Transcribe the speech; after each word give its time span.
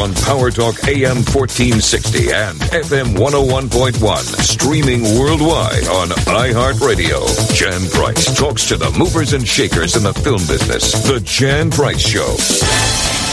on 0.00 0.14
Power 0.14 0.50
Talk 0.50 0.88
AM 0.88 1.16
1460 1.28 2.32
and 2.32 2.58
FM 2.72 3.16
101.1. 3.16 4.22
Streaming 4.40 5.02
worldwide 5.18 5.86
on 5.88 6.08
iHeartRadio. 6.08 7.20
Jan 7.54 7.86
Price 7.90 8.34
talks 8.34 8.66
to 8.68 8.78
the 8.78 8.90
movers 8.98 9.34
and 9.34 9.46
shakers 9.46 9.96
in 9.96 10.02
the 10.02 10.14
film 10.14 10.40
business. 10.46 10.92
The 11.06 11.20
Jan 11.20 11.70
Price 11.70 12.00
Show. 12.00 12.34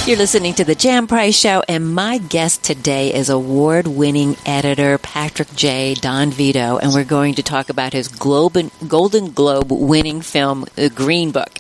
You're 0.06 0.18
listening 0.18 0.56
to 0.56 0.66
the 0.66 0.76
Jan 0.76 1.08
Price 1.08 1.40
Show, 1.40 1.64
and 1.70 1.94
my 1.94 2.18
guest 2.18 2.64
today 2.64 3.14
is 3.14 3.30
award 3.30 3.88
winning 3.88 4.36
editor 4.46 4.98
Patrick 4.98 5.54
J. 5.56 5.94
Don 5.94 6.32
Vito, 6.32 6.78
and 6.80 6.94
we're 6.94 7.06
going 7.06 7.36
to 7.36 7.44
talk 7.44 7.70
about 7.70 7.94
his 7.94 8.10
Golden 8.10 8.72
Globe 9.32 9.72
winning 9.72 10.22
film, 10.22 10.66
The 10.76 10.90
Green 10.90 11.32
Book. 11.32 11.60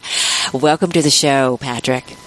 Welcome 0.54 0.92
to 0.92 1.02
the 1.02 1.10
show, 1.10 1.56
Patrick. 1.62 2.18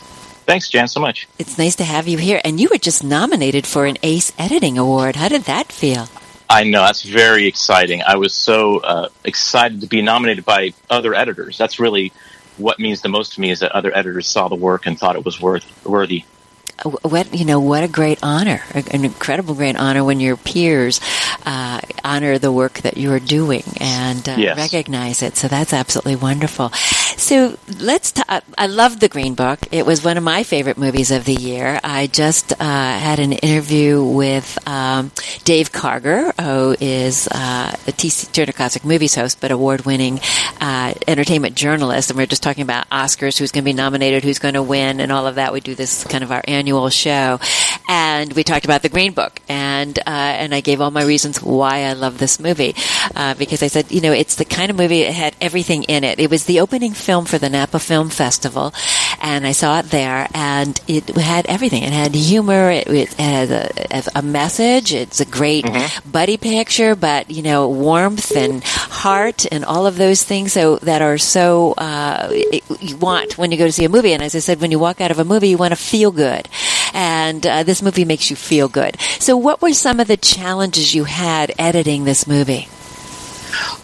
Thanks, 0.51 0.69
Jan, 0.69 0.89
so 0.89 0.99
much. 0.99 1.29
It's 1.39 1.59
nice 1.59 1.77
to 1.77 1.85
have 1.85 2.09
you 2.09 2.19
here. 2.19 2.41
And 2.45 2.59
you 2.59 2.67
were 2.73 2.77
just 2.77 3.05
nominated 3.05 3.69
for 3.69 3.87
an 3.87 3.97
ACE 4.03 4.33
Editing 4.37 4.79
Award. 4.79 5.15
How 5.15 5.29
did 5.29 5.43
that 5.43 5.71
feel? 5.71 6.09
I 6.49 6.65
know 6.65 6.83
that's 6.83 7.05
very 7.05 7.47
exciting. 7.47 8.03
I 8.05 8.17
was 8.17 8.35
so 8.35 8.79
uh, 8.79 9.11
excited 9.25 9.81
to 9.83 9.87
be 9.87 10.03
nominated 10.03 10.45
by 10.45 10.75
other 10.91 11.15
editors. 11.15 11.57
That's 11.57 11.79
really 11.79 12.13
what 12.57 12.81
means 12.81 13.01
the 13.01 13.09
most 13.09 13.35
to 13.35 13.41
me 13.41 13.53
is 13.53 13.61
that 13.61 13.71
other 13.71 13.97
editors 13.97 14.27
saw 14.27 14.49
the 14.49 14.57
work 14.57 14.87
and 14.87 14.99
thought 14.99 15.15
it 15.15 15.25
was 15.25 15.41
worth 15.41 15.65
worthy 15.87 16.25
what 17.03 17.35
you 17.35 17.45
know 17.45 17.61
what 17.61 17.83
a 17.83 17.89
great 17.89 18.19
honor 18.23 18.63
an 18.75 19.05
incredible 19.05 19.55
great 19.55 19.77
honor 19.77 20.05
when 20.05 20.21
your 20.21 20.37
peers 20.37 21.01
uh, 21.47 21.81
honor 22.05 22.39
the 22.39 22.53
work 22.53 22.75
that 22.81 22.97
you 22.97 23.13
are 23.13 23.21
doing 23.21 23.63
and 23.81 24.29
uh, 24.29 24.37
yes. 24.39 24.57
recognize 24.57 25.23
it. 25.23 25.37
So 25.37 25.49
that's 25.49 25.73
absolutely 25.73 26.17
wonderful. 26.17 26.71
So 26.71 27.59
let's 27.79 28.13
talk 28.13 28.45
i 28.57 28.67
love 28.67 29.01
the 29.01 29.09
green 29.09 29.35
book. 29.35 29.61
It 29.71 29.85
was 29.85 30.05
one 30.05 30.17
of 30.17 30.23
my 30.23 30.43
favorite 30.43 30.79
movies 30.79 31.11
of 31.11 31.25
the 31.25 31.35
year. 31.35 31.81
I 31.83 32.07
just 32.07 32.53
uh, 32.53 32.57
had 32.59 33.19
an 33.19 33.33
interview 33.33 34.03
with 34.03 34.59
um, 34.67 35.11
dave 35.45 35.73
karger 35.73 36.33
who 36.41 36.77
is 36.81 37.29
uh, 37.29 37.75
a 37.87 37.93
tc 37.93 38.33
turner 38.33 38.53
classic 38.53 38.85
movies 38.85 39.15
host 39.15 39.41
but 39.41 39.51
award-winning 39.51 40.21
uh, 40.61 40.95
entertainment 41.07 41.55
journalist. 41.55 42.11
And 42.11 42.17
we 42.17 42.23
are 42.23 42.27
just 42.27 42.43
talking 42.43 42.63
about 42.63 42.89
oscars 42.91 43.39
who's 43.39 43.53
going 43.53 43.65
to 43.65 43.71
be 43.71 43.73
nominated 43.73 44.25
who's 44.25 44.39
going 44.39 44.55
to 44.55 44.63
win 44.63 45.01
and 45.01 45.11
all 45.13 45.27
of 45.27 45.35
that. 45.35 45.53
We 45.53 45.61
do 45.61 45.75
this 45.75 46.05
kind 46.05 46.25
of 46.25 46.33
our 46.33 46.43
annual 46.47 46.70
annual 46.71 46.89
show, 46.89 47.41
and 47.89 48.33
we 48.35 48.45
talked 48.45 48.65
about 48.65 48.83
the 48.83 48.89
Green 48.89 49.13
Book, 49.13 49.41
and 49.49 49.99
uh, 49.99 50.03
and 50.07 50.55
I 50.55 50.61
gave 50.61 50.81
all 50.81 50.93
my 50.93 51.03
reasons 51.03 51.43
why 51.43 51.83
I 51.83 51.95
love 51.95 52.19
this 52.19 52.39
movie, 52.39 52.77
uh, 53.17 53.35
because 53.35 53.63
I 53.65 53.67
said, 53.67 53.91
you 53.91 54.01
know, 54.01 54.13
it's 54.13 54.37
the 54.37 54.45
kind 54.45 54.71
of 54.71 54.77
movie 54.77 55.03
that 55.03 55.13
had 55.13 55.37
everything 55.41 55.83
in 55.85 56.05
it. 56.05 56.21
It 56.21 56.31
was 56.31 56.45
the 56.45 56.61
opening 56.61 56.93
film 56.93 57.25
for 57.25 57.39
the 57.39 57.51
Napa 57.51 57.81
Film 57.81 58.09
Festival, 58.09 58.73
and 59.21 59.45
I 59.45 59.51
saw 59.51 59.81
it 59.81 59.87
there, 59.87 60.29
and 60.33 60.81
it 60.87 61.09
had 61.17 61.47
everything. 61.47 61.83
It 61.83 61.93
had 61.93 62.15
humor, 62.15 62.71
it, 62.71 62.87
it 62.87 63.15
had 63.15 63.51
a, 63.51 64.19
a, 64.21 64.23
message. 64.23 64.95
It's 64.95 65.19
a 65.19 65.25
great 65.25 65.65
mm-hmm. 65.65 66.09
buddy 66.09 66.37
picture, 66.37 66.95
but 66.95 67.31
you 67.31 67.43
know, 67.43 67.69
warmth 67.69 68.37
and 68.37 68.63
heart 68.63 69.47
and 69.51 69.65
all 69.65 69.87
of 69.87 69.97
those 69.97 70.23
things 70.23 70.53
so 70.53 70.77
that 70.77 71.03
are 71.03 71.19
so 71.19 71.73
uh, 71.73 72.31
you 72.81 72.97
want 72.97 73.37
when 73.37 73.51
you 73.51 73.59
go 73.59 73.67
to 73.67 73.73
see 73.73 73.85
a 73.85 73.89
movie. 73.89 74.13
And 74.13 74.23
as 74.23 74.37
I 74.37 74.39
said, 74.39 74.61
when 74.61 74.71
you 74.71 74.79
walk 74.79 75.01
out 75.01 75.11
of 75.11 75.19
a 75.19 75.25
movie, 75.25 75.49
you 75.49 75.59
want 75.59 75.73
to 75.73 75.81
feel 75.81 76.13
good 76.13 76.49
and 76.93 77.47
uh, 77.47 77.63
this 77.63 77.83
movie 77.83 78.05
makes 78.05 78.31
you 78.31 78.37
feel 78.37 78.69
good. 78.69 79.01
So, 79.19 79.37
what 79.37 79.63
were 79.63 79.73
some 79.73 80.01
of 80.01 80.09
the 80.09 80.17
challenges 80.17 80.95
you 80.95 81.05
had 81.05 81.53
editing 81.59 82.05
this 82.05 82.27
movie? 82.27 82.69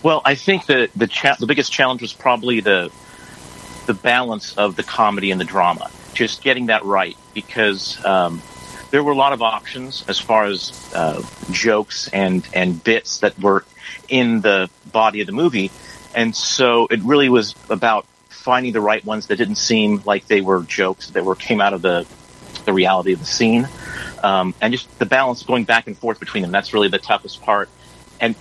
Well, 0.02 0.22
I 0.24 0.34
think 0.34 0.66
the 0.66 0.88
the, 0.96 1.06
cha- 1.06 1.36
the 1.38 1.46
biggest 1.46 1.72
challenge 1.72 2.02
was 2.02 2.12
probably 2.12 2.60
the 2.60 2.90
the 3.86 3.94
balance 3.94 4.56
of 4.56 4.77
the 4.77 4.82
comedy 4.82 5.30
and 5.30 5.40
the 5.40 5.44
drama, 5.44 5.90
just 6.14 6.42
getting 6.42 6.66
that 6.66 6.84
right, 6.84 7.16
because 7.34 8.04
um, 8.04 8.42
there 8.90 9.02
were 9.02 9.12
a 9.12 9.16
lot 9.16 9.32
of 9.32 9.42
options 9.42 10.04
as 10.08 10.18
far 10.18 10.44
as 10.44 10.90
uh, 10.94 11.22
jokes 11.50 12.08
and 12.08 12.46
and 12.52 12.82
bits 12.82 13.18
that 13.18 13.38
were 13.38 13.64
in 14.08 14.40
the 14.40 14.70
body 14.92 15.20
of 15.20 15.27
the 15.27 15.32
movie, 15.32 15.70
and 16.14 16.34
so 16.34 16.86
it 16.90 17.00
really 17.02 17.28
was 17.28 17.55
about 17.70 18.06
finding 18.28 18.72
the 18.72 18.80
right 18.80 19.05
ones 19.05 19.27
that 19.27 19.36
didn't 19.36 19.56
seem 19.56 20.00
like 20.05 20.28
they 20.28 20.40
were 20.40 20.62
jokes 20.62 21.11
that 21.11 21.24
were 21.24 21.34
came 21.34 21.61
out 21.61 21.74
of 21.74 21.83
the 21.83 22.06
the 22.66 22.74
reality 22.74 23.14
of 23.14 23.20
the 23.20 23.24
scene, 23.24 23.66
um, 24.22 24.54
and 24.60 24.72
just 24.72 24.98
the 24.98 25.06
balance 25.06 25.42
going 25.42 25.64
back 25.64 25.86
and 25.86 25.96
forth 25.96 26.20
between 26.20 26.42
them. 26.42 26.52
That's 26.52 26.74
really 26.74 26.88
the 26.88 26.98
toughest 26.98 27.40
part, 27.40 27.70
and 28.20 28.34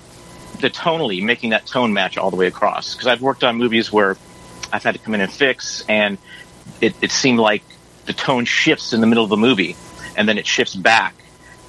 the 0.60 0.70
tonally 0.70 1.24
making 1.24 1.52
that 1.52 1.66
tone 1.66 1.94
match 1.94 2.18
all 2.18 2.30
the 2.30 2.38
way 2.38 2.48
across. 2.48 2.94
Because 2.94 3.08
I've 3.08 3.22
worked 3.22 3.44
on 3.44 3.56
movies 3.56 3.92
where 3.92 4.18
I've 4.74 4.84
had 4.84 4.96
to 4.96 5.00
come 5.00 5.16
in 5.16 5.22
and 5.22 5.32
fix, 5.32 5.86
and 5.88 6.18
it, 6.82 6.94
it 7.02 7.12
seemed 7.12 7.40
like 7.40 7.64
the 8.06 8.14
tone 8.14 8.46
shifts 8.46 8.94
in 8.94 9.02
the 9.02 9.08
middle 9.08 9.24
of 9.24 9.30
the 9.30 9.38
movie, 9.38 9.76
and 10.18 10.28
then 10.28 10.38
it 10.38 10.46
shifts 10.46 10.76
back. 10.76 11.16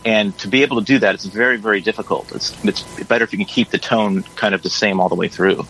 And 0.05 0.37
to 0.39 0.49
be 0.49 0.63
able 0.63 0.79
to 0.79 0.85
do 0.85 1.01
that, 1.01 1.15
it's 1.15 1.25
very, 1.25 1.57
very 1.57 1.81
difficult. 1.81 2.31
It's, 2.33 2.65
it's 2.65 2.83
better 3.05 3.25
if 3.25 3.33
you 3.33 3.39
can 3.39 3.47
keep 3.47 3.71
the 3.71 3.79
tone 3.79 4.23
kind 4.37 4.55
of 4.55 4.63
the 4.63 4.71
same 4.71 5.01
all 5.01 5.09
the 5.09 5.17
way 5.17 5.29
through. 5.29 5.67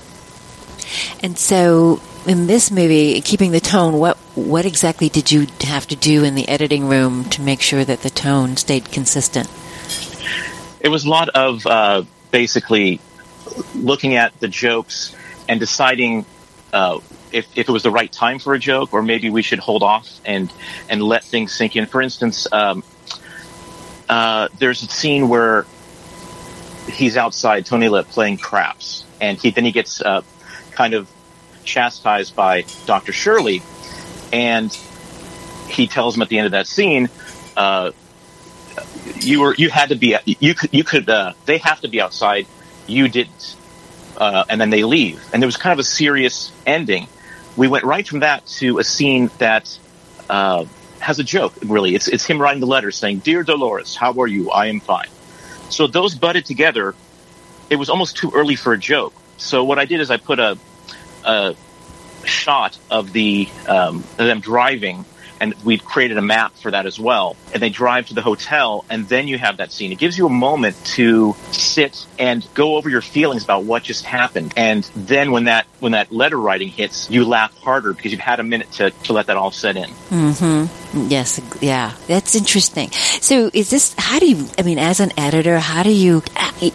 And 1.23 1.39
so, 1.39 2.03
in 2.27 2.47
this 2.47 2.71
movie, 2.71 3.21
keeping 3.21 3.53
the 3.53 3.61
tone, 3.61 3.95
what 3.95 4.17
what 4.35 4.67
exactly 4.67 5.09
did 5.09 5.33
you 5.33 5.47
have 5.63 5.87
to 5.89 5.97
do 5.97 6.25
in 6.25 6.35
the 6.35 6.49
editing 6.49 6.89
room 6.89 7.25
to 7.31 7.41
make 7.41 7.61
sure 7.61 7.85
that 7.85 8.01
the 8.01 8.11
tone 8.11 8.57
stayed 8.57 8.91
consistent? 8.93 9.49
It 10.81 10.89
was 10.89 11.05
a 11.05 11.09
lot 11.09 11.29
of 11.31 11.67
uh, 11.67 12.03
basically 12.31 13.01
looking 13.75 14.15
at 14.15 14.39
the 14.41 14.49
jokes 14.49 15.15
and 15.49 15.59
deciding 15.59 16.27
uh, 16.73 16.99
if, 17.33 17.47
if 17.57 17.69
it 17.69 17.73
was 17.73 17.83
the 17.83 17.91
right 17.91 18.11
time 18.11 18.39
for 18.39 18.55
a 18.55 18.59
joke, 18.59 18.93
or 18.93 19.03
maybe 19.03 19.31
we 19.31 19.43
should 19.43 19.59
hold 19.59 19.83
off 19.83 20.21
and 20.25 20.53
and 20.89 21.03
let 21.03 21.25
things 21.25 21.53
sink 21.53 21.77
in. 21.77 21.87
For 21.87 22.03
instance, 22.03 22.47
um, 22.53 22.83
uh, 24.09 24.49
there's 24.59 24.83
a 24.83 24.87
scene 24.87 25.29
where 25.29 25.67
he's 26.89 27.17
outside 27.17 27.67
Tony 27.67 27.89
Lip 27.89 28.09
playing 28.09 28.39
craps, 28.39 29.05
and 29.21 29.39
he 29.39 29.51
then 29.51 29.65
he 29.65 29.73
gets 29.73 30.01
uh, 30.01 30.23
kind 30.73 30.95
of 30.95 31.09
chastised 31.67 32.35
by 32.35 32.65
Dr. 32.87 33.13
Shirley, 33.13 33.63
and 34.33 34.73
he 35.69 35.87
tells 35.87 36.17
him 36.17 36.23
at 36.23 36.29
the 36.29 36.39
end 36.39 36.47
of 36.47 36.53
that 36.53 36.67
scene, 36.67 37.09
uh, 37.57 37.93
"You 39.21 39.41
were 39.41 39.55
you 39.55 39.69
had 39.69 39.91
to 39.91 39.97
be 39.97 40.17
you 40.25 40.55
could 40.55 40.73
you 40.73 40.85
could 40.85 41.09
uh, 41.09 41.33
they 41.45 41.59
have 41.59 41.81
to 41.81 41.89
be 41.89 42.01
outside, 42.01 42.47
you 42.87 43.09
didn't." 43.09 43.57
Uh, 44.17 44.45
and 44.49 44.59
then 44.59 44.71
they 44.71 44.83
leave, 44.83 45.23
and 45.33 45.43
there 45.43 45.47
was 45.47 45.59
kind 45.59 45.75
of 45.75 45.79
a 45.79 45.85
serious 45.85 46.51
ending. 46.65 47.07
We 47.57 47.69
went 47.69 47.85
right 47.85 48.07
from 48.07 48.21
that 48.21 48.47
to 48.59 48.79
a 48.79 48.85
scene 48.85 49.31
that 49.39 49.79
uh, 50.31 50.65
has 51.01 51.19
a 51.19 51.25
joke. 51.25 51.53
Really, 51.65 51.95
it's 51.95 52.09
it's 52.09 52.25
him 52.25 52.41
writing 52.41 52.61
the 52.61 52.67
letter 52.67 52.91
saying, 52.91 53.19
"Dear 53.19 53.43
Dolores, 53.43 53.95
how 53.95 54.15
are 54.21 54.27
you? 54.27 54.51
I 54.51 54.67
am 54.67 54.81
fine." 54.81 55.09
So 55.69 55.87
those 55.87 56.15
butted 56.15 56.47
together. 56.47 56.95
It 57.69 57.77
was 57.77 57.91
almost 57.91 58.17
too 58.17 58.31
early 58.33 58.55
for 58.55 58.73
a 58.73 58.79
joke. 58.79 59.13
So 59.39 59.65
what 59.65 59.79
I 59.79 59.85
did 59.85 60.01
is 60.01 60.11
I 60.11 60.17
put 60.17 60.39
a, 60.39 60.57
a 61.27 61.55
shot 62.25 62.79
of 62.91 63.13
the 63.13 63.49
um, 63.69 64.03
them 64.17 64.41
driving 64.41 65.05
and 65.41 65.55
we've 65.65 65.85
created 65.85 66.19
a 66.19 66.23
map 66.23 66.55
for 66.57 66.71
that 66.71 66.87
as 66.87 66.99
well. 66.99 67.37
And 67.53 67.63
they 67.63 67.71
drive 67.71 68.09
to 68.09 68.15
the 68.15 68.23
hotel, 68.23 68.85
and 68.89 69.09
then 69.09 69.29
you 69.29 69.39
have 69.39 69.59
that 69.59 69.73
scene. 69.73 69.93
It 69.93 69.99
gives 69.99 70.17
you 70.17 70.27
a 70.27 70.31
moment 70.31 70.77
to 70.97 71.35
sit 71.53 72.07
and 72.19 72.47
go 72.55 72.77
over 72.77 72.89
your 72.89 73.03
feelings 73.03 73.45
about 73.45 73.65
what 73.65 73.83
just 73.83 74.05
happened. 74.05 74.55
And 74.57 74.85
then 74.95 75.31
when 75.31 75.45
that 75.45 75.67
when 75.81 75.93
that 75.93 76.13
letter 76.13 76.39
writing 76.39 76.69
hits, 76.69 77.11
you 77.11 77.25
laugh 77.25 77.57
harder 77.59 77.93
because 77.93 78.13
you've 78.13 78.21
had 78.21 78.41
a 78.41 78.45
minute 78.45 78.71
to, 78.73 78.91
to 78.91 79.13
let 79.13 79.27
that 79.27 79.37
all 79.37 79.51
set 79.51 79.77
in. 79.77 79.91
Mm-hmm. 79.91 80.86
Yes, 80.97 81.41
yeah, 81.61 81.93
that's 82.07 82.35
interesting. 82.35 82.91
So, 82.93 83.51
is 83.53 83.71
this 83.71 83.95
how 83.99 84.19
do 84.19 84.27
you? 84.27 84.49
I 84.59 84.63
mean, 84.63 84.79
as 84.79 85.01
an 85.01 85.13
editor, 85.19 85.59
how 85.59 85.83
do 85.83 85.91
you? 85.91 86.23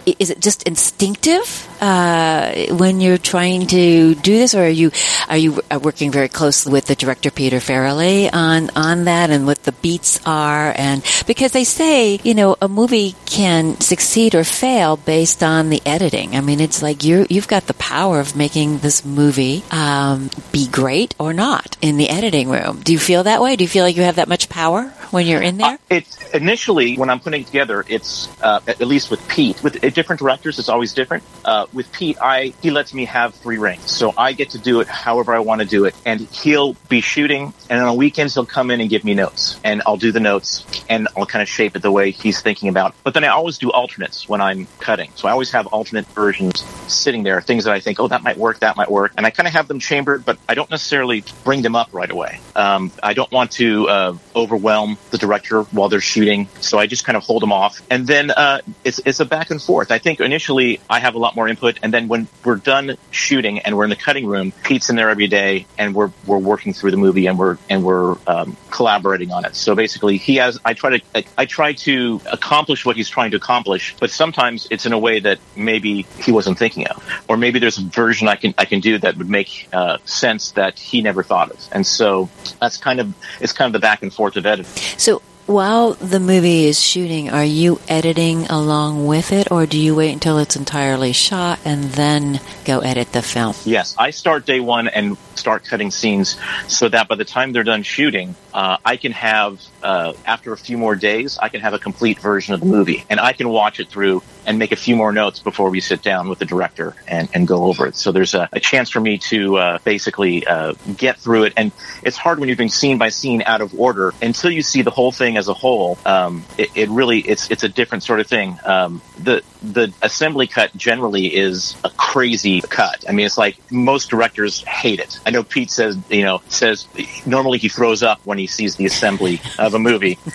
Is 0.06 0.30
it 0.30 0.40
just 0.40 0.62
instinctive 0.62 1.68
uh, 1.80 2.74
when 2.76 3.00
you're 3.00 3.18
trying 3.18 3.66
to 3.66 4.14
do 4.14 4.38
this, 4.38 4.54
or 4.54 4.62
are 4.62 4.68
you 4.68 4.92
are 5.28 5.36
you 5.36 5.60
working 5.82 6.12
very 6.12 6.28
closely 6.28 6.72
with 6.72 6.86
the 6.86 6.94
director 6.94 7.30
Peter 7.30 7.58
Farrelly 7.58 8.32
on 8.32 8.70
on 8.76 9.04
that 9.04 9.30
and 9.30 9.46
what 9.46 9.64
the 9.64 9.72
beats 9.72 10.20
are? 10.24 10.72
And 10.76 11.04
because 11.26 11.52
they 11.52 11.64
say, 11.64 12.20
you 12.22 12.34
know, 12.34 12.56
a 12.62 12.68
movie 12.68 13.16
can 13.26 13.80
succeed 13.80 14.34
or 14.34 14.44
fail 14.44 14.96
based 14.96 15.42
on 15.42 15.70
the 15.70 15.82
editing. 15.84 16.36
I 16.36 16.40
mean, 16.40 16.60
it's 16.60 16.82
like 16.82 17.02
you 17.02 17.26
you've 17.28 17.48
got 17.48 17.66
the 17.66 17.74
power 17.74 18.20
of 18.20 18.36
making 18.36 18.78
this 18.78 19.04
movie 19.04 19.64
um, 19.72 20.30
be 20.52 20.68
great 20.68 21.14
or 21.18 21.32
not 21.32 21.76
in 21.82 21.96
the 21.96 22.08
editing 22.08 22.48
room. 22.48 22.80
Do 22.82 22.92
you 22.92 22.98
feel 22.98 23.24
that 23.24 23.42
way? 23.42 23.56
Do 23.56 23.64
you 23.64 23.68
feel 23.68 23.84
like 23.84 23.96
you 23.96 24.02
have 24.02 24.11
that 24.16 24.28
much 24.28 24.48
power 24.48 24.84
when 25.10 25.26
you're 25.26 25.42
in 25.42 25.58
there? 25.58 25.74
Uh, 25.74 25.78
it's 25.90 26.30
initially 26.32 26.96
when 26.96 27.10
I'm 27.10 27.20
putting 27.20 27.44
together. 27.44 27.84
It's 27.88 28.28
uh, 28.42 28.60
at 28.66 28.80
least 28.80 29.10
with 29.10 29.26
Pete. 29.28 29.62
With 29.62 29.80
different 29.94 30.18
directors, 30.20 30.58
it's 30.58 30.68
always 30.68 30.92
different. 30.94 31.24
Uh, 31.44 31.66
with 31.72 31.90
Pete, 31.92 32.18
I 32.20 32.52
he 32.62 32.70
lets 32.70 32.94
me 32.94 33.04
have 33.06 33.34
free 33.34 33.58
reign, 33.58 33.80
so 33.80 34.12
I 34.16 34.32
get 34.32 34.50
to 34.50 34.58
do 34.58 34.80
it 34.80 34.88
however 34.88 35.34
I 35.34 35.40
want 35.40 35.60
to 35.60 35.66
do 35.66 35.84
it. 35.84 35.94
And 36.04 36.20
he'll 36.20 36.74
be 36.88 37.00
shooting, 37.00 37.52
and 37.70 37.82
on 37.82 37.96
weekends 37.96 38.34
he'll 38.34 38.46
come 38.46 38.70
in 38.70 38.80
and 38.80 38.88
give 38.90 39.04
me 39.04 39.14
notes, 39.14 39.58
and 39.64 39.82
I'll 39.86 39.96
do 39.96 40.12
the 40.12 40.20
notes, 40.20 40.64
and 40.88 41.08
I'll 41.16 41.26
kind 41.26 41.42
of 41.42 41.48
shape 41.48 41.76
it 41.76 41.82
the 41.82 41.92
way 41.92 42.10
he's 42.10 42.40
thinking 42.40 42.68
about. 42.68 42.94
But 43.04 43.14
then 43.14 43.24
I 43.24 43.28
always 43.28 43.58
do 43.58 43.70
alternates 43.70 44.28
when 44.28 44.40
I'm 44.40 44.66
cutting, 44.80 45.10
so 45.14 45.28
I 45.28 45.32
always 45.32 45.50
have 45.50 45.66
alternate 45.68 46.06
versions 46.08 46.62
sitting 46.94 47.22
there, 47.22 47.40
things 47.40 47.64
that 47.64 47.74
I 47.74 47.80
think, 47.80 48.00
oh, 48.00 48.08
that 48.08 48.22
might 48.22 48.36
work, 48.36 48.60
that 48.60 48.76
might 48.76 48.90
work, 48.90 49.12
and 49.16 49.26
I 49.26 49.30
kind 49.30 49.46
of 49.46 49.52
have 49.52 49.68
them 49.68 49.78
chambered, 49.78 50.24
but 50.24 50.38
I 50.48 50.54
don't 50.54 50.70
necessarily 50.70 51.24
bring 51.44 51.62
them 51.62 51.76
up 51.76 51.88
right 51.92 52.10
away. 52.10 52.40
Um, 52.56 52.92
I 53.02 53.14
don't 53.14 53.30
want 53.30 53.52
to 53.52 53.88
uh, 53.88 54.16
overwhelm 54.34 54.98
the 55.10 55.18
director 55.18 55.62
while 55.64 55.88
they're 55.88 56.00
shooting, 56.00 56.48
so 56.60 56.78
I 56.78 56.86
just 56.86 57.04
kind 57.04 57.16
of 57.16 57.22
hold 57.22 57.42
them 57.42 57.52
off, 57.52 57.80
and 57.90 58.06
then 58.06 58.30
uh, 58.30 58.60
it's 58.84 59.00
it's 59.04 59.20
a 59.20 59.24
back 59.24 59.50
and 59.50 59.60
forth. 59.60 59.90
I 59.90 59.98
think 59.98 60.20
initially 60.20 60.80
I 60.88 61.00
have 61.00 61.14
a 61.14 61.18
lot 61.18 61.36
more 61.36 61.48
input, 61.48 61.78
and 61.82 61.92
then 61.92 62.08
when 62.08 62.28
we're 62.44 62.56
done 62.56 62.96
shooting 63.10 63.60
and 63.60 63.76
we're 63.76 63.84
in 63.84 63.90
the 63.90 63.96
cutting 63.96 64.26
room, 64.26 64.52
Pete's 64.62 64.90
in 64.90 64.96
there 64.96 65.10
every 65.10 65.28
day, 65.28 65.66
and 65.78 65.94
we're 65.94 66.10
we're 66.26 66.38
working 66.38 66.72
through 66.72 66.90
the 66.90 66.96
movie 66.96 67.26
and 67.26 67.38
we're 67.38 67.58
and 67.68 67.84
we're 67.84 68.16
um, 68.26 68.56
collaborating 68.70 69.32
on 69.32 69.44
it. 69.44 69.54
So 69.54 69.74
basically, 69.74 70.16
he 70.16 70.36
has 70.36 70.58
I 70.64 70.74
try 70.74 70.98
to 70.98 71.24
I 71.36 71.46
try 71.46 71.72
to 71.72 72.20
accomplish 72.30 72.84
what 72.84 72.96
he's 72.96 73.08
trying 73.08 73.30
to 73.32 73.36
accomplish, 73.36 73.94
but 74.00 74.10
sometimes 74.10 74.66
it's 74.70 74.86
in 74.86 74.92
a 74.92 74.98
way 74.98 75.20
that 75.20 75.38
maybe 75.56 76.06
he 76.20 76.32
wasn't 76.32 76.58
thinking 76.58 76.81
of, 76.86 77.02
or 77.28 77.36
maybe 77.36 77.58
there's 77.58 77.78
a 77.78 77.84
version 77.84 78.28
I 78.28 78.36
can 78.36 78.54
I 78.58 78.64
can 78.64 78.80
do 78.80 78.98
that 78.98 79.16
would 79.16 79.30
make 79.30 79.68
uh, 79.72 79.98
sense 80.04 80.52
that 80.52 80.78
he 80.78 81.02
never 81.02 81.22
thought 81.22 81.50
of, 81.50 81.68
and 81.72 81.86
so 81.86 82.28
that's 82.60 82.76
kind 82.76 83.00
of 83.00 83.14
it's 83.40 83.52
kind 83.52 83.68
of 83.68 83.72
the 83.72 83.84
back 83.84 84.02
and 84.02 84.12
forth 84.12 84.36
of 84.36 84.46
editing. 84.46 84.72
So 84.98 85.22
while 85.46 85.94
the 85.94 86.20
movie 86.20 86.66
is 86.66 86.80
shooting, 86.80 87.28
are 87.30 87.44
you 87.44 87.80
editing 87.88 88.46
along 88.46 89.06
with 89.06 89.32
it, 89.32 89.50
or 89.50 89.66
do 89.66 89.76
you 89.78 89.94
wait 89.94 90.12
until 90.12 90.38
it's 90.38 90.54
entirely 90.54 91.12
shot 91.12 91.58
and 91.64 91.84
then 91.84 92.40
go 92.64 92.78
edit 92.80 93.12
the 93.12 93.22
film? 93.22 93.54
Yes, 93.64 93.96
I 93.98 94.10
start 94.10 94.46
day 94.46 94.60
one 94.60 94.86
and 94.88 95.16
start 95.34 95.64
cutting 95.64 95.90
scenes 95.90 96.38
so 96.68 96.88
that 96.88 97.08
by 97.08 97.16
the 97.16 97.24
time 97.24 97.52
they're 97.52 97.64
done 97.64 97.82
shooting, 97.82 98.36
uh, 98.54 98.76
I 98.84 98.96
can 98.96 99.12
have, 99.12 99.60
uh, 99.82 100.12
after 100.24 100.52
a 100.52 100.56
few 100.56 100.78
more 100.78 100.94
days, 100.94 101.38
I 101.38 101.48
can 101.48 101.60
have 101.60 101.74
a 101.74 101.78
complete 101.78 102.20
version 102.20 102.54
of 102.54 102.60
the 102.60 102.66
movie 102.66 103.04
and 103.10 103.18
I 103.18 103.32
can 103.32 103.48
watch 103.48 103.80
it 103.80 103.88
through 103.88 104.22
and 104.46 104.58
make 104.58 104.72
a 104.72 104.76
few 104.76 104.96
more 104.96 105.12
notes 105.12 105.40
before 105.40 105.70
we 105.70 105.80
sit 105.80 106.02
down 106.02 106.28
with 106.28 106.38
the 106.38 106.44
director 106.44 106.94
and, 107.06 107.28
and 107.34 107.46
go 107.46 107.64
over 107.64 107.86
it. 107.86 107.96
So 107.96 108.12
there's 108.12 108.34
a, 108.34 108.48
a 108.52 108.60
chance 108.60 108.90
for 108.90 109.00
me 109.00 109.18
to 109.18 109.56
uh, 109.56 109.78
basically 109.84 110.46
uh, 110.46 110.74
get 110.96 111.18
through 111.18 111.44
it. 111.44 111.54
And 111.56 111.72
it's 112.02 112.16
hard 112.16 112.38
when 112.38 112.48
you're 112.48 112.56
doing 112.56 112.68
scene 112.68 112.98
by 112.98 113.10
scene 113.10 113.42
out 113.46 113.60
of 113.60 113.78
order 113.78 114.12
until 114.20 114.50
you 114.50 114.62
see 114.62 114.82
the 114.82 114.90
whole 114.90 115.12
thing 115.12 115.36
as 115.36 115.48
a 115.48 115.54
whole. 115.54 115.98
Um, 116.04 116.44
it, 116.58 116.70
it, 116.74 116.88
really 116.88 117.20
it's 117.20 117.50
it's 117.50 117.62
a 117.62 117.68
different 117.68 118.02
sort 118.04 118.20
of 118.20 118.26
thing. 118.26 118.58
Um, 118.64 119.00
the 119.18 119.42
the 119.62 119.92
assembly 120.02 120.46
cut 120.46 120.74
generally 120.76 121.26
is 121.26 121.76
a 121.84 121.90
crazy 121.90 122.60
cut. 122.62 123.04
I 123.08 123.12
mean, 123.12 123.26
it's 123.26 123.38
like 123.38 123.56
most 123.70 124.10
directors 124.10 124.62
hate 124.64 125.00
it. 125.00 125.18
I 125.24 125.30
know 125.30 125.42
Pete 125.42 125.70
says 125.70 125.98
you 126.10 126.22
know 126.22 126.42
says 126.48 126.86
normally 127.26 127.58
he 127.58 127.68
throws 127.68 128.02
up 128.02 128.20
when 128.24 128.38
he 128.38 128.46
sees 128.46 128.76
the 128.76 128.86
assembly 128.86 129.40
of 129.58 129.74
a 129.74 129.78
movie. 129.78 130.18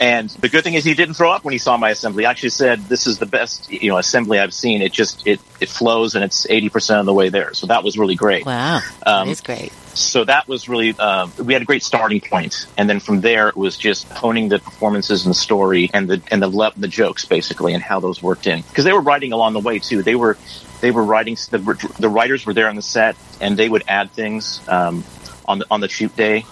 And 0.00 0.28
the 0.30 0.48
good 0.48 0.64
thing 0.64 0.74
is 0.74 0.84
he 0.84 0.94
didn't 0.94 1.14
throw 1.14 1.30
up 1.30 1.44
when 1.44 1.52
he 1.52 1.58
saw 1.58 1.76
my 1.76 1.90
assembly. 1.90 2.24
He 2.24 2.26
actually 2.26 2.48
said, 2.48 2.80
"This 2.88 3.06
is 3.06 3.18
the 3.18 3.26
best, 3.26 3.70
you 3.70 3.90
know, 3.90 3.96
assembly 3.96 4.40
I've 4.40 4.52
seen. 4.52 4.82
It 4.82 4.92
just 4.92 5.24
it 5.24 5.40
it 5.60 5.68
flows 5.68 6.16
and 6.16 6.24
it's 6.24 6.48
eighty 6.50 6.68
percent 6.68 6.98
of 6.98 7.06
the 7.06 7.14
way 7.14 7.28
there." 7.28 7.54
So 7.54 7.68
that 7.68 7.84
was 7.84 7.96
really 7.96 8.16
great. 8.16 8.44
Wow, 8.44 8.80
um, 9.06 9.28
that's 9.28 9.40
great. 9.40 9.72
So 9.94 10.24
that 10.24 10.48
was 10.48 10.68
really 10.68 10.94
uh, 10.98 11.28
we 11.38 11.52
had 11.52 11.62
a 11.62 11.64
great 11.64 11.82
starting 11.82 12.20
point. 12.20 12.66
and 12.76 12.88
then 12.90 13.00
from 13.00 13.20
there 13.20 13.48
it 13.48 13.56
was 13.56 13.76
just 13.76 14.08
honing 14.08 14.48
the 14.48 14.58
performances 14.58 15.24
and 15.24 15.30
the 15.30 15.38
story 15.38 15.90
and 15.94 16.08
the 16.08 16.22
and 16.30 16.42
the 16.42 16.48
le- 16.48 16.72
the 16.76 16.88
jokes 16.88 17.24
basically 17.24 17.74
and 17.74 17.82
how 17.82 18.00
those 18.00 18.22
worked 18.22 18.46
in 18.46 18.62
because 18.62 18.84
they 18.84 18.92
were 18.92 19.00
writing 19.00 19.32
along 19.32 19.52
the 19.52 19.60
way 19.60 19.78
too. 19.78 20.02
They 20.02 20.16
were 20.16 20.36
they 20.80 20.90
were 20.90 21.04
writing 21.04 21.36
the 21.50 21.92
the 21.98 22.08
writers 22.08 22.44
were 22.44 22.54
there 22.54 22.68
on 22.68 22.76
the 22.76 22.82
set 22.82 23.16
and 23.40 23.56
they 23.56 23.68
would 23.68 23.84
add 23.88 24.10
things 24.10 24.60
um, 24.68 25.04
on 25.46 25.60
the 25.60 25.66
on 25.70 25.80
the 25.80 25.88
shoot 25.88 26.14
day 26.16 26.44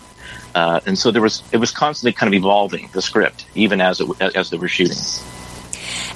uh, 0.55 0.81
and 0.87 0.99
so 0.99 1.11
there 1.11 1.23
was 1.23 1.43
it 1.53 1.57
was 1.57 1.71
constantly 1.71 2.13
kind 2.13 2.33
of 2.33 2.39
evolving 2.39 2.89
the 2.93 3.03
script 3.03 3.47
even 3.55 3.81
as 3.81 4.01
it 4.01 4.09
as 4.37 4.51
they 4.51 4.59
were 4.59 4.69
shooting. 4.69 4.99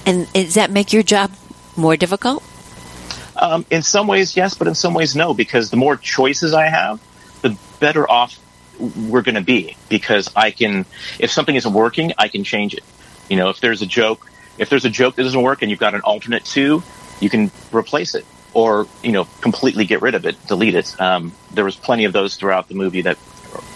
And 0.05 0.32
does 0.32 0.55
that 0.55 0.70
make 0.70 0.93
your 0.93 1.02
job 1.02 1.32
more 1.76 1.96
difficult? 1.96 2.43
Um, 3.37 3.67
in 3.70 3.82
some 3.82 4.06
ways, 4.06 4.37
yes, 4.37 4.55
but 4.55 4.67
in 4.67 4.75
some 4.75 4.94
ways, 4.94 5.14
no, 5.14 5.34
because 5.34 5.70
the 5.70 5.76
more 5.76 5.96
choices 5.96 6.55
I 6.55 6.69
have, 6.69 7.00
the 7.48 7.58
better 7.81 8.08
off 8.08 8.38
we're 8.78 9.22
going 9.22 9.37
to 9.37 9.40
be. 9.40 9.76
Because 9.88 10.31
I 10.37 10.50
can, 10.50 10.87
if 11.19 11.31
something 11.31 11.54
isn't 11.54 11.72
working, 11.72 12.12
I 12.19 12.28
can 12.28 12.44
change 12.44 12.75
it. 12.75 12.84
You 13.28 13.37
know, 13.37 13.50
if 13.50 13.60
there's 13.60 13.82
a 13.82 13.87
joke, 13.87 14.31
if 14.58 14.69
there's 14.69 14.84
a 14.84 14.90
joke 14.90 15.16
that 15.16 15.22
doesn't 15.22 15.43
work 15.43 15.62
and 15.62 15.70
you've 15.70 15.81
got 15.81 15.94
an 15.94 16.02
alternate 16.02 16.44
to, 16.46 16.82
you 17.20 17.31
can 17.31 17.50
replace 17.72 18.14
it 18.14 18.25
or 18.54 18.87
you 19.02 19.12
know 19.12 19.28
completely 19.43 19.84
get 19.84 20.00
rid 20.00 20.14
of 20.14 20.25
it, 20.25 20.34
delete 20.46 20.75
it. 20.75 20.98
Um, 21.00 21.32
there 21.52 21.64
was 21.64 21.76
plenty 21.76 22.04
of 22.04 22.12
those 22.12 22.37
throughout 22.37 22.69
the 22.69 22.75
movie 22.75 23.02
that 23.02 23.19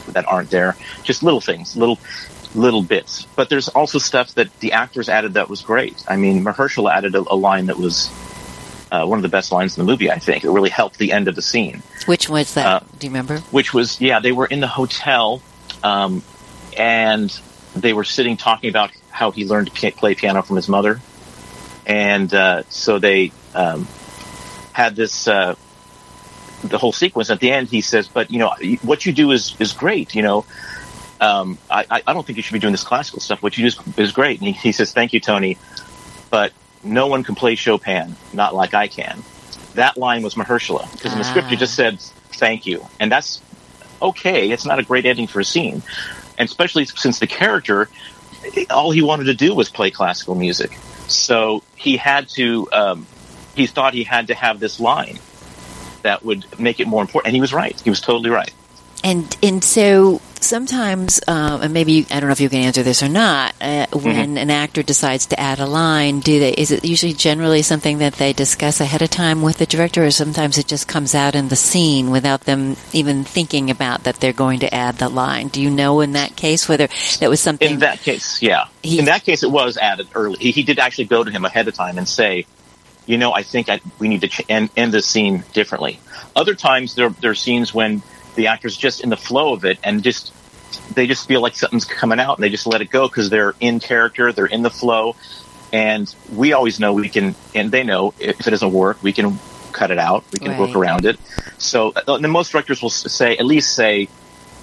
that 0.09 0.27
aren't 0.27 0.51
there. 0.51 0.77
Just 1.03 1.23
little 1.23 1.41
things, 1.41 1.77
little 1.77 1.99
little 2.55 2.83
bits. 2.83 3.27
But 3.37 3.49
there's 3.49 3.69
also 3.69 3.99
stuff 3.99 4.35
that 4.35 4.59
the 4.61 4.73
actors 4.73 5.09
added 5.09 5.35
that 5.35 5.49
was 5.49 5.63
great. 5.63 6.03
I 6.09 6.17
mean, 6.17 6.45
Mahershala 6.45 6.93
added 6.93 7.15
a, 7.15 7.21
a 7.21 7.37
line 7.37 7.67
that 7.67 7.77
was 7.77 8.11
uh, 8.91 9.07
one 9.07 9.19
of 9.19 9.23
the 9.23 9.29
best 9.29 9.53
lines 9.53 9.77
in 9.77 9.85
the 9.85 9.91
movie. 9.91 10.11
I 10.11 10.19
think 10.19 10.45
it 10.45 10.51
really 10.51 10.71
helped 10.71 10.99
the 10.99 11.13
end 11.13 11.29
of 11.29 11.35
the 11.35 11.43
scene. 11.43 11.83
Which 12.07 12.29
was 12.29 12.55
that? 12.55 12.67
Uh, 12.67 12.81
Do 12.99 13.07
you 13.07 13.11
remember? 13.11 13.39
Which 13.51 13.73
was 13.73 14.01
yeah, 14.01 14.21
they 14.21 14.33
were 14.33 14.47
in 14.47 14.61
the 14.61 14.67
hotel, 14.67 15.43
um, 15.83 16.23
and 16.77 17.31
they 17.75 17.93
were 17.93 18.05
sitting 18.05 18.37
talking 18.37 18.71
about 18.71 18.91
how 19.11 19.31
he 19.31 19.45
learned 19.45 19.73
to 19.75 19.93
play 19.93 20.15
piano 20.15 20.43
from 20.43 20.57
his 20.57 20.69
mother, 20.69 21.01
and 21.87 22.33
uh, 22.35 22.63
so 22.69 22.99
they 22.99 23.33
um, 23.55 23.87
had 24.73 24.97
this 24.97 25.29
uh, 25.29 25.55
the 26.65 26.79
whole 26.79 26.93
sequence. 26.93 27.31
At 27.31 27.41
the 27.41 27.51
end, 27.51 27.69
he 27.69 27.81
says, 27.81 28.09
"But 28.09 28.31
you 28.31 28.39
know, 28.39 28.55
what 28.83 29.07
you 29.07 29.13
do 29.13 29.31
is 29.31 29.55
is 29.61 29.73
great. 29.73 30.15
You 30.15 30.23
know, 30.23 30.45
um, 31.21 31.59
I, 31.71 32.03
I 32.07 32.13
don't 32.13 32.27
think 32.27 32.37
you 32.37 32.43
should 32.43 32.55
be 32.55 32.59
doing 32.59 32.73
this 32.73 32.85
classical 32.85 33.21
stuff. 33.21 33.43
What 33.43 33.57
you 33.57 33.71
do 33.71 33.79
is, 33.79 33.99
is 33.99 34.13
great." 34.13 34.41
And 34.41 34.49
he, 34.49 34.53
he 34.53 34.73
says, 34.73 34.93
"Thank 34.93 35.13
you, 35.13 35.21
Tony, 35.21 35.59
but 36.31 36.53
no 36.83 37.07
one 37.07 37.23
can 37.23 37.35
play 37.35 37.55
Chopin, 37.55 38.17
not 38.33 38.55
like 38.55 38.75
I 38.75 38.89
can." 38.89 39.23
That 39.75 39.97
line 39.97 40.23
was 40.23 40.35
Mahershala 40.35 40.91
because 40.93 41.13
in 41.13 41.19
the 41.19 41.25
script 41.25 41.51
you 41.51 41.57
just 41.57 41.75
said 41.75 42.01
"thank 42.33 42.67
you," 42.67 42.87
and 42.99 43.11
that's 43.11 43.41
okay. 44.03 44.51
It's 44.51 44.67
not 44.67 44.79
a 44.79 44.83
great 44.83 45.07
ending 45.07 45.27
for 45.27 45.41
a 45.41 45.45
scene, 45.45 45.83
and 46.39 46.49
especially 46.49 46.87
since 46.87 47.19
the 47.19 47.27
character, 47.27 47.89
all 48.71 48.91
he 48.91 49.03
wanted 49.03 49.25
to 49.25 49.35
do 49.35 49.55
was 49.55 49.69
play 49.69 49.91
classical 49.91 50.35
music. 50.35 50.77
So 51.07 51.63
he 51.77 51.97
had 51.97 52.29
to. 52.31 52.69
Um, 52.73 53.07
he 53.55 53.67
thought 53.67 53.95
he 53.95 54.05
had 54.05 54.29
to 54.29 54.35
have 54.35 54.61
this 54.61 54.81
line 54.81 55.19
that 56.03 56.25
would 56.25 56.47
make 56.59 56.81
it 56.81 56.87
more 56.87 57.03
important. 57.03 57.29
And 57.29 57.35
he 57.35 57.41
was 57.41 57.53
right. 57.53 57.79
He 57.81 57.91
was 57.91 58.01
totally 58.01 58.31
right. 58.31 58.53
And 59.03 59.37
and 59.43 59.63
so 59.63 60.21
sometimes, 60.43 61.21
um, 61.29 61.63
and 61.63 61.73
maybe 61.73 62.07
I 62.11 62.21
don't 62.21 62.29
know 62.29 62.33
if 62.33 62.41
you 62.41 62.49
can 62.49 62.61
answer 62.61 62.83
this 62.83 63.03
or 63.03 63.09
not. 63.09 63.55
Uh, 63.61 63.87
when 63.93 64.15
mm-hmm. 64.15 64.37
an 64.37 64.51
actor 64.51 64.83
decides 64.83 65.27
to 65.27 65.41
add 65.41 65.59
a 65.59 65.67
line, 65.67 66.21
do 66.21 66.39
they? 66.39 66.53
Is 66.53 66.71
it 66.71 66.85
usually 66.85 67.13
generally 67.13 67.63
something 67.63 67.99
that 67.99 68.15
they 68.15 68.33
discuss 68.33 68.81
ahead 68.81 69.03
of 69.03 69.11
time 69.11 69.43
with 69.43 69.59
the 69.59 69.67
director, 69.67 70.05
or 70.05 70.11
sometimes 70.11 70.59
it 70.59 70.67
just 70.67 70.89
comes 70.89 71.15
out 71.15 71.35
in 71.35 71.49
the 71.49 71.57
scene 71.57 72.11
without 72.11 72.43
them 72.43 72.77
even 72.93 73.25
thinking 73.25 73.71
about 73.71 74.05
that 74.05 74.17
they're 74.17 74.33
going 74.33 74.61
to 74.61 74.75
add 74.75 74.97
the 74.97 75.09
line? 75.09 75.49
Do 75.49 75.63
you 75.63 75.71
know 75.71 76.01
in 76.01 76.13
that 76.13 76.37
case 76.37 76.69
whether 76.69 76.89
that 77.21 77.31
was 77.31 77.41
something? 77.41 77.71
In 77.71 77.79
that 77.81 78.01
case, 78.01 78.43
yeah. 78.43 78.67
He, 78.83 78.99
in 78.99 79.05
that 79.07 79.25
case, 79.25 79.43
it 79.43 79.51
was 79.51 79.77
added 79.77 80.09
early. 80.15 80.39
He, 80.39 80.51
he 80.53 80.63
did 80.63 80.79
actually 80.79 81.07
go 81.07 81.25
to 81.25 81.31
him 81.31 81.45
ahead 81.45 81.69
of 81.69 81.75
time 81.75 81.99
and 81.99 82.09
say, 82.09 82.47
you 83.07 83.19
know, 83.19 83.33
I 83.33 83.43
think 83.43 83.69
I, 83.69 83.81
we 83.99 84.09
need 84.09 84.21
to 84.21 84.29
ch- 84.29 84.43
end, 84.49 84.71
end 84.77 84.93
the 84.93 85.03
scene 85.03 85.45
differently. 85.53 85.99
Other 86.37 86.55
times 86.55 86.95
there, 86.95 87.09
there 87.09 87.33
are 87.33 87.35
scenes 87.35 87.75
when 87.75 88.03
the 88.35 88.49
actor's 88.49 88.77
just 88.77 89.03
in 89.03 89.11
the 89.11 89.17
flow 89.17 89.53
of 89.53 89.65
it 89.65 89.79
and 89.85 90.03
just, 90.03 90.33
they 90.95 91.07
just 91.07 91.27
feel 91.27 91.41
like 91.41 91.55
something's 91.57 91.85
coming 91.85 92.21
out 92.21 92.37
and 92.37 92.45
they 92.45 92.49
just 92.49 92.67
let 92.67 92.81
it 92.81 92.91
go 92.91 93.09
because 93.09 93.31
they're 93.31 93.55
in 93.61 93.81
character, 93.81 94.33
they're 94.33 94.47
in 94.47 94.63
the 94.63 94.71
flow. 94.71 95.17
And 95.73 96.13
we 96.33 96.53
always 96.53 96.81
know 96.81 96.93
we 96.93 97.09
can, 97.09 97.35
and 97.55 97.71
they 97.71 97.85
know 97.85 98.13
if 98.19 98.47
it 98.47 98.51
doesn't 98.51 98.73
work, 98.73 99.03
we 99.03 99.13
can 99.13 99.39
cut 99.73 99.91
it 99.91 99.99
out, 99.99 100.25
we 100.33 100.41
can 100.41 100.51
right. 100.51 100.61
work 100.61 100.75
around 100.75 101.05
it. 101.05 101.19
So 101.59 101.93
the 101.93 102.29
most 102.29 102.51
directors 102.51 102.83
will 102.83 102.91
say, 102.91 103.37
at 103.37 103.47
least 103.47 103.75
say, 103.75 104.09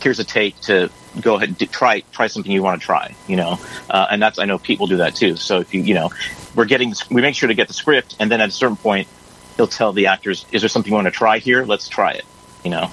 here's 0.01 0.19
a 0.19 0.23
take 0.23 0.59
to 0.61 0.89
go 1.21 1.35
ahead 1.35 1.57
try 1.71 2.01
try 2.11 2.27
something 2.27 2.51
you 2.51 2.61
want 2.61 2.79
to 2.79 2.85
try 2.85 3.15
you 3.27 3.35
know 3.35 3.59
uh, 3.89 4.05
and 4.11 4.21
that's 4.21 4.37
i 4.37 4.45
know 4.45 4.59
Pete 4.59 4.79
will 4.79 4.85
do 4.85 4.97
that 4.97 5.15
too 5.15 5.35
so 5.35 5.59
if 5.59 5.73
you 5.73 5.81
you 5.81 5.95
know 5.95 6.11
we're 6.57 6.65
getting 6.65 6.93
we 7.11 7.21
make 7.21 7.35
sure 7.35 7.47
to 7.47 7.53
get 7.53 7.67
the 7.67 7.73
script, 7.73 8.15
and 8.19 8.29
then 8.31 8.41
at 8.41 8.49
a 8.49 8.51
certain 8.51 8.75
point, 8.75 9.07
he'll 9.55 9.67
tell 9.67 9.93
the 9.93 10.07
actors, 10.07 10.45
"Is 10.51 10.63
there 10.63 10.69
something 10.69 10.91
you 10.91 10.95
want 10.95 11.05
to 11.05 11.11
try 11.11 11.37
here? 11.37 11.63
Let's 11.63 11.87
try 11.87 12.13
it." 12.13 12.25
You 12.65 12.71
know, 12.71 12.91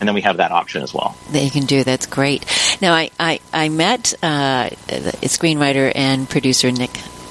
and 0.00 0.08
then 0.08 0.14
we 0.14 0.22
have 0.22 0.38
that 0.38 0.52
option 0.52 0.82
as 0.82 0.92
well. 0.92 1.16
That 1.32 1.42
you 1.42 1.50
can 1.50 1.66
do. 1.66 1.84
That's 1.84 2.06
great. 2.06 2.44
Now, 2.80 2.94
I 2.94 3.10
I, 3.18 3.40
I 3.52 3.68
met 3.68 4.14
uh, 4.22 4.70
screenwriter 4.70 5.92
and 5.94 6.28
producer 6.28 6.70
Nick 6.70 6.90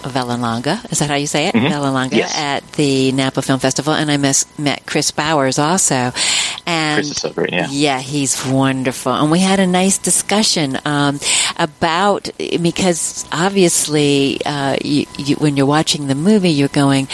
Vallelonga. 0.10 0.92
Is 0.92 1.00
that 1.00 1.10
how 1.10 1.16
you 1.16 1.28
say 1.28 1.48
it? 1.48 1.56
Mm-hmm. 1.56 2.18
yes. 2.18 2.38
at 2.38 2.72
the 2.74 3.12
Napa 3.12 3.42
Film 3.42 3.60
Festival, 3.60 3.94
and 3.94 4.12
I 4.12 4.18
met 4.18 4.86
Kris 4.86 5.12
Bowers 5.12 5.60
also. 5.60 6.12
And 6.68 6.98
Kris 6.98 7.12
is 7.12 7.18
so 7.18 7.32
great, 7.32 7.52
yeah. 7.52 7.68
Yeah, 7.70 8.00
he's 8.00 8.46
wonderful, 8.46 9.14
and 9.14 9.32
we 9.32 9.40
had 9.40 9.60
a 9.60 9.68
nice 9.68 9.98
discussion 9.98 10.78
um, 10.86 11.20
about 11.58 12.30
because 12.38 13.26
obviously, 13.32 14.40
uh, 14.46 14.78
you, 14.84 15.06
you, 15.18 15.36
when 15.36 15.58
you're 15.58 15.66
watching 15.66 16.08
the 16.08 16.16
movie, 16.16 16.52
you're 16.52 16.68
going 16.70 17.08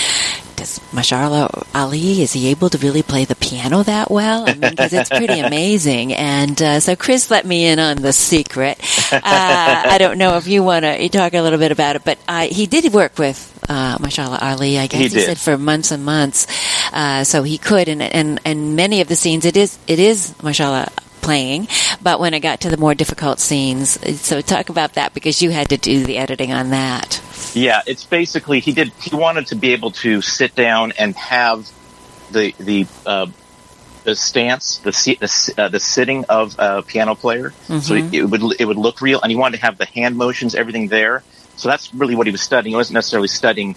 does 0.62 0.80
Mahershala 0.94 1.68
Ali 1.74 2.22
is 2.22 2.34
he 2.34 2.48
able 2.50 2.70
to 2.70 2.77
really 2.77 3.01
play 3.01 3.25
the 3.25 3.36
piano 3.36 3.82
that 3.84 4.12
well? 4.12 4.48
I 4.48 4.53
mean, 4.53 4.70
because 4.72 4.94
it's 4.94 5.10
pretty 5.10 5.39
amazing. 5.50 6.13
And 6.13 6.62
uh, 6.62 6.80
so 6.80 6.96
Kris 6.96 7.32
let 7.32 7.46
me 7.46 7.65
in 7.65 7.80
on 7.80 7.98
the 7.98 8.13
secret. 8.13 8.77
Uh, 9.12 9.20
I 9.24 9.98
don't 9.98 10.18
know 10.18 10.38
if 10.38 10.48
you 10.48 10.63
want 10.63 10.86
to 10.86 11.10
talk 11.10 11.34
a 11.34 11.41
little 11.41 11.60
bit 11.60 11.72
about 11.72 11.96
it, 11.96 12.03
but 12.06 12.20
uh, 12.27 12.46
he 12.46 12.68
did 12.68 12.94
work 12.94 13.18
with 13.18 13.39
uh, 13.68 13.98
Mahershala 13.98 14.41
Ali. 14.41 14.77
I 14.77 14.88
guess 14.88 15.12
He 15.12 15.20
he, 15.20 15.25
said 15.25 15.39
for 15.39 15.58
months 15.58 15.91
and 15.91 16.06
months, 16.06 16.46
uh, 16.94 17.24
so 17.24 17.44
he 17.44 17.58
could. 17.58 17.89
And 17.89 18.01
and 18.01 18.39
and 18.46 18.75
many 18.75 19.01
of 19.01 19.08
the 19.08 19.15
scenes, 19.15 19.46
it 19.46 19.58
is 19.58 19.77
it 19.88 20.00
is 20.00 20.34
Mahershala 20.41 20.89
playing. 21.22 21.68
But 22.01 22.20
when 22.20 22.34
it 22.34 22.41
got 22.41 22.62
to 22.62 22.70
the 22.70 22.77
more 22.77 22.94
difficult 22.94 23.39
scenes, 23.39 23.98
so 24.22 24.41
talk 24.41 24.70
about 24.70 24.94
that 24.94 25.13
because 25.13 25.41
you 25.41 25.50
had 25.50 25.70
to 25.70 25.77
do 25.77 26.03
the 26.03 26.18
editing 26.18 26.51
on 26.51 26.70
that. 26.70 27.22
Yeah, 27.53 27.81
it's 27.86 28.05
basically 28.05 28.60
he 28.60 28.72
did. 28.72 28.93
He 29.01 29.15
wanted 29.15 29.48
to 29.48 29.55
be 29.55 29.74
able 29.74 29.91
to 29.91 30.22
sit 30.22 30.55
down 30.55 30.93
and 30.98 31.15
have 31.15 31.70
the 32.31 32.53
the 32.58 32.88
uh, 33.05 33.27
the 34.03 34.15
stance, 34.15 34.77
the 34.77 34.91
the, 34.91 35.53
uh, 35.58 35.67
the 35.70 35.79
sitting 35.79 36.25
of 36.25 36.55
a 36.58 36.81
piano 36.81 37.15
player. 37.15 37.53
So 37.81 37.96
it, 37.96 38.13
it 38.13 38.25
would 38.25 38.41
it 38.60 38.65
would 38.65 38.77
look 38.77 39.01
real, 39.01 39.22
and 39.22 39.29
he 39.29 39.36
wanted 39.36 39.58
to 39.58 39.63
have 39.63 39.77
the 39.77 39.86
hand 39.86 40.17
motions, 40.17 40.55
everything 40.55 40.88
there. 40.88 41.24
So 41.58 41.70
that's 41.70 41.93
really 41.93 42.15
what 42.15 42.27
he 42.27 42.31
was 42.31 42.41
studying. 42.41 42.72
He 42.72 42.75
wasn't 42.75 42.96
necessarily 42.96 43.27
studying, 43.27 43.75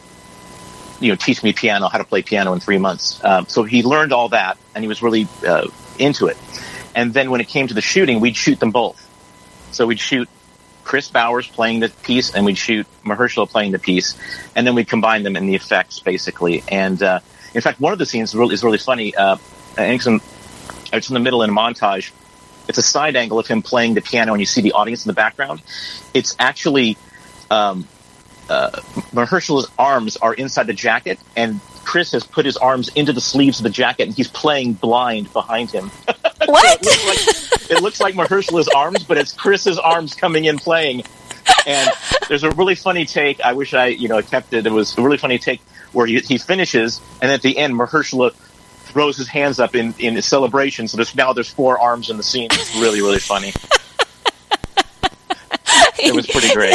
you 1.01 1.11
know, 1.11 1.17
teach 1.17 1.43
me 1.43 1.53
piano, 1.53 1.89
how 1.89 1.99
to 1.99 2.05
play 2.05 2.23
piano 2.23 2.53
in 2.53 2.61
three 2.61 2.79
months. 2.79 3.23
Um, 3.23 3.47
so 3.47 3.65
he 3.65 3.83
learned 3.83 4.13
all 4.13 4.31
that, 4.31 4.57
and 4.75 4.83
he 4.83 4.89
was 4.89 5.03
really 5.03 5.27
uh, 5.47 5.69
into 5.99 6.29
it. 6.29 6.39
And 6.95 7.13
then 7.13 7.31
when 7.31 7.41
it 7.41 7.49
came 7.49 7.67
to 7.67 7.75
the 7.75 7.83
shooting, 7.83 8.21
we'd 8.21 8.37
shoot 8.37 8.61
them 8.61 8.71
both. 8.71 9.01
So 9.73 9.87
we'd 9.87 9.99
shoot 9.99 10.29
Kris 10.85 11.09
Bowers 11.09 11.47
playing 11.47 11.81
the 11.81 11.89
piece, 11.89 12.35
and 12.35 12.45
we'd 12.45 12.59
shoot 12.59 12.87
Mahershala 13.05 13.49
playing 13.49 13.73
the 13.73 13.79
piece, 13.79 14.17
and 14.55 14.67
then 14.67 14.75
we'd 14.75 14.89
combine 14.89 15.23
them 15.23 15.37
in 15.37 15.47
the 15.47 15.55
effects, 15.55 16.01
basically. 16.01 16.63
And 16.69 17.03
uh, 17.03 17.21
in 17.55 17.61
fact, 17.61 17.81
one 17.81 17.93
of 17.93 17.99
the 17.99 18.07
scenes 18.07 18.31
is 18.31 18.35
really, 18.35 18.55
is 18.55 18.63
really 18.63 18.79
funny. 18.79 19.15
Uh, 19.15 19.39
it's 19.79 20.07
in, 20.07 20.21
it's 20.93 21.09
in 21.09 21.15
the 21.15 21.21
middle 21.21 21.43
in 21.43 21.51
a 21.51 21.53
montage. 21.53 22.13
It's 22.69 22.79
a 22.79 22.83
side 22.83 23.17
angle 23.17 23.39
of 23.39 23.47
him 23.47 23.63
playing 23.63 23.95
the 23.95 24.01
piano, 24.01 24.33
and 24.33 24.41
you 24.41 24.47
see 24.47 24.61
the 24.61 24.73
audience 24.73 25.05
in 25.05 25.09
the 25.09 25.15
background. 25.15 25.63
It's 26.15 26.35
actually 26.39 26.97
um, 27.51 27.87
uh, 28.49 28.71
Mahershala's 29.13 29.71
arms 29.79 30.17
are 30.17 30.35
inside 30.35 30.67
the 30.67 30.75
jacket, 30.75 31.19
and 31.37 31.61
Kris 31.85 32.13
has 32.13 32.25
put 32.25 32.47
his 32.47 32.57
arms 32.57 32.89
into 32.91 33.13
the 33.13 33.21
sleeves 33.21 33.59
of 33.59 33.65
the 33.65 33.71
jacket, 33.71 34.09
and 34.09 34.15
he's 34.15 34.29
playing 34.29 34.75
blind 34.75 35.33
behind 35.33 35.71
him. 35.71 35.91
What? 36.47 36.85
like 36.85 37.44
it 37.71 37.83
looks 37.83 38.01
like 38.01 38.15
Mahershala's 38.15 38.69
arms, 38.69 39.05
but 39.05 39.19
it's 39.19 39.33
Kris's 39.33 39.79
arms 39.79 40.15
coming 40.15 40.45
in 40.45 40.59
playing. 40.59 41.05
And 41.67 41.91
there's 42.29 42.43
a 42.43 42.51
really 42.51 42.75
funny 42.75 43.05
take. 43.05 43.41
I 43.41 43.53
wish 43.53 43.75
I, 43.75 43.87
you 43.87 44.09
know, 44.09 44.21
kept 44.23 44.53
it. 44.53 44.67
It 44.67 44.73
was 44.73 44.97
a 44.99 45.03
really 45.03 45.19
funny 45.19 45.39
take 45.39 45.61
where 45.93 46.07
he, 46.07 46.19
he 46.21 46.39
finishes, 46.39 47.01
and 47.23 47.31
at 47.31 47.43
the 47.43 47.57
end, 47.57 47.75
Mahershala 47.75 48.35
throws 48.35 49.17
his 49.17 49.29
hands 49.29 49.59
up 49.59 49.75
in 49.75 49.95
in 49.99 50.21
celebration. 50.23 50.89
So 50.89 50.97
there's 50.97 51.15
now 51.15 51.33
there's 51.33 51.51
four 51.51 51.79
arms 51.79 52.11
in 52.11 52.17
the 52.17 52.23
scene. 52.23 52.49
It's 52.51 52.77
really 52.77 53.01
really 53.01 53.19
funny. 53.19 53.53
It 56.05 56.15
was 56.15 56.27
pretty 56.27 56.53
great. 56.55 56.75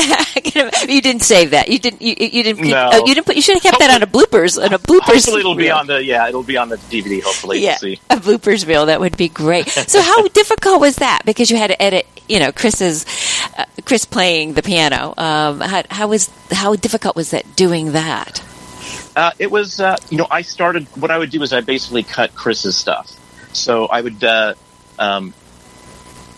you 0.90 1.02
didn't 1.02 1.22
save 1.24 1.52
that. 1.52 1.70
You 1.70 1.80
didn't. 1.80 2.02
You, 2.02 2.16
you 2.20 2.44
didn't. 2.44 2.66
You, 2.66 2.72
No. 2.72 2.90
oh, 2.94 3.06
you 3.08 3.14
didn't 3.14 3.26
put. 3.26 3.36
You 3.36 3.42
should 3.42 3.56
have 3.56 3.64
kept 3.64 3.80
that 3.80 3.92
on 3.92 4.04
a 4.04 4.08
bloopers. 4.08 4.64
On 4.64 4.74
a 4.74 4.80
bloopers. 4.80 5.02
Hopefully 5.06 5.40
it'll 5.42 5.56
be 5.56 5.64
reel. 5.64 5.76
on 5.78 5.88
the 5.88 6.04
yeah 6.04 6.28
it'll 6.28 6.44
be 6.44 6.58
on 6.58 6.70
the 6.70 6.78
DVD. 6.78 7.22
Hopefully 7.22 7.60
yeah, 7.64 7.78
a 8.10 8.18
bloopers 8.18 8.68
reel. 8.68 8.86
That 8.88 9.00
would 9.00 9.18
be 9.18 9.30
great. 9.30 9.68
So, 9.70 10.02
how 10.02 10.28
difficult 10.42 10.80
was 10.82 10.98
that? 10.98 11.22
Because 11.26 11.52
you 11.52 11.58
had 11.58 11.68
to 11.68 11.82
edit. 11.82 12.06
You 12.28 12.40
know, 12.40 12.52
Kris's 12.52 13.06
uh, 13.58 13.66
Kris 13.86 14.06
playing 14.06 14.54
the 14.54 14.62
piano. 14.62 15.14
Um, 15.18 15.60
how, 15.62 15.84
how 15.90 16.08
was 16.08 16.30
how 16.52 16.76
difficult 16.76 17.16
was 17.16 17.32
that 17.32 17.56
doing 17.56 17.94
that? 17.94 18.44
Uh, 19.16 19.32
it 19.40 19.50
was, 19.52 19.80
uh, 19.82 19.98
you 20.10 20.18
know, 20.18 20.28
I 20.30 20.44
started, 20.44 20.86
what 20.96 21.12
I 21.12 21.18
would 21.18 21.30
do 21.32 21.42
is 21.42 21.52
I 21.52 21.60
basically 21.62 22.04
cut 22.04 22.34
Kris's 22.36 22.78
stuff. 22.78 23.12
So 23.54 23.88
I 23.88 24.00
would 24.02 24.24
uh, 24.24 24.54
um, 24.98 25.34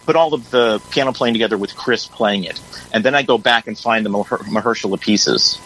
put 0.05 0.15
all 0.15 0.33
of 0.33 0.49
the 0.51 0.81
piano 0.91 1.13
playing 1.13 1.33
together 1.33 1.57
with 1.57 1.75
Kris 1.75 2.07
playing 2.07 2.43
it. 2.45 2.59
And 2.93 3.03
then 3.03 3.15
I 3.15 3.23
go 3.23 3.37
back 3.37 3.67
and 3.67 3.77
find 3.77 4.05
the 4.05 4.09
Mahershala 4.09 4.99
pieces. 4.99 5.59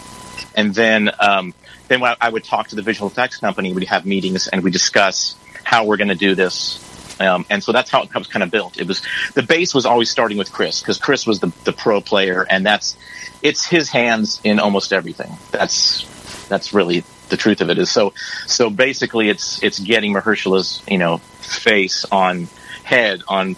And 0.56 0.74
then, 0.74 1.12
um, 1.20 1.54
then 1.88 2.02
I 2.04 2.30
would 2.30 2.44
talk 2.44 2.70
to 2.70 2.76
the 2.76 2.82
visual 2.82 3.10
effects 3.10 3.38
company. 3.38 3.74
We'd 3.74 3.88
have 3.88 4.06
meetings 4.06 4.48
and 4.48 4.64
we 4.64 4.72
discuss 4.72 5.36
how 5.64 5.86
we're 5.86 5.98
going 5.98 6.10
to 6.10 6.16
do 6.16 6.36
this. 6.36 6.82
Um, 7.20 7.46
and 7.50 7.64
so 7.64 7.72
that's 7.72 7.90
how 7.90 8.04
it 8.04 8.14
was 8.14 8.28
kind 8.28 8.44
of 8.44 8.52
built. 8.52 8.78
It 8.80 8.88
was 8.88 9.02
the 9.36 9.44
base 9.44 9.74
was 9.74 9.86
always 9.86 10.10
starting 10.10 10.38
with 10.38 10.52
Kris 10.52 10.82
because 10.82 10.98
Kris 10.98 11.26
was 11.26 11.40
the, 11.40 11.52
the 11.64 11.72
pro 11.72 12.02
player, 12.02 12.46
and 12.50 12.66
that's 12.66 12.98
it's 13.42 13.66
his 13.66 13.90
hands 13.90 14.42
in 14.44 14.60
almost 14.60 14.92
everything. 14.92 15.32
That's 15.52 16.04
that's 16.50 16.74
really 16.74 17.06
the 17.30 17.38
truth 17.38 17.62
of 17.62 17.70
it 17.70 17.78
is 17.78 17.90
so 17.90 18.14
so 18.46 18.70
basically 18.70 19.30
it's 19.30 19.64
it's 19.64 19.80
getting 19.80 20.14
Mahershala's 20.14 20.82
you 20.88 20.98
know 20.98 21.18
face 21.18 22.06
on 22.12 22.48
head 22.84 23.22
on 23.28 23.56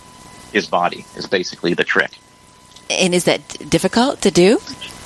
his 0.52 0.68
body 0.68 1.06
is 1.16 1.28
basically 1.28 1.74
the 1.74 1.84
trick. 1.84 2.12
And 2.90 3.14
is 3.14 3.26
that 3.26 3.48
d- 3.50 3.66
difficult 3.66 4.22
to 4.22 4.32
do? 4.32 4.60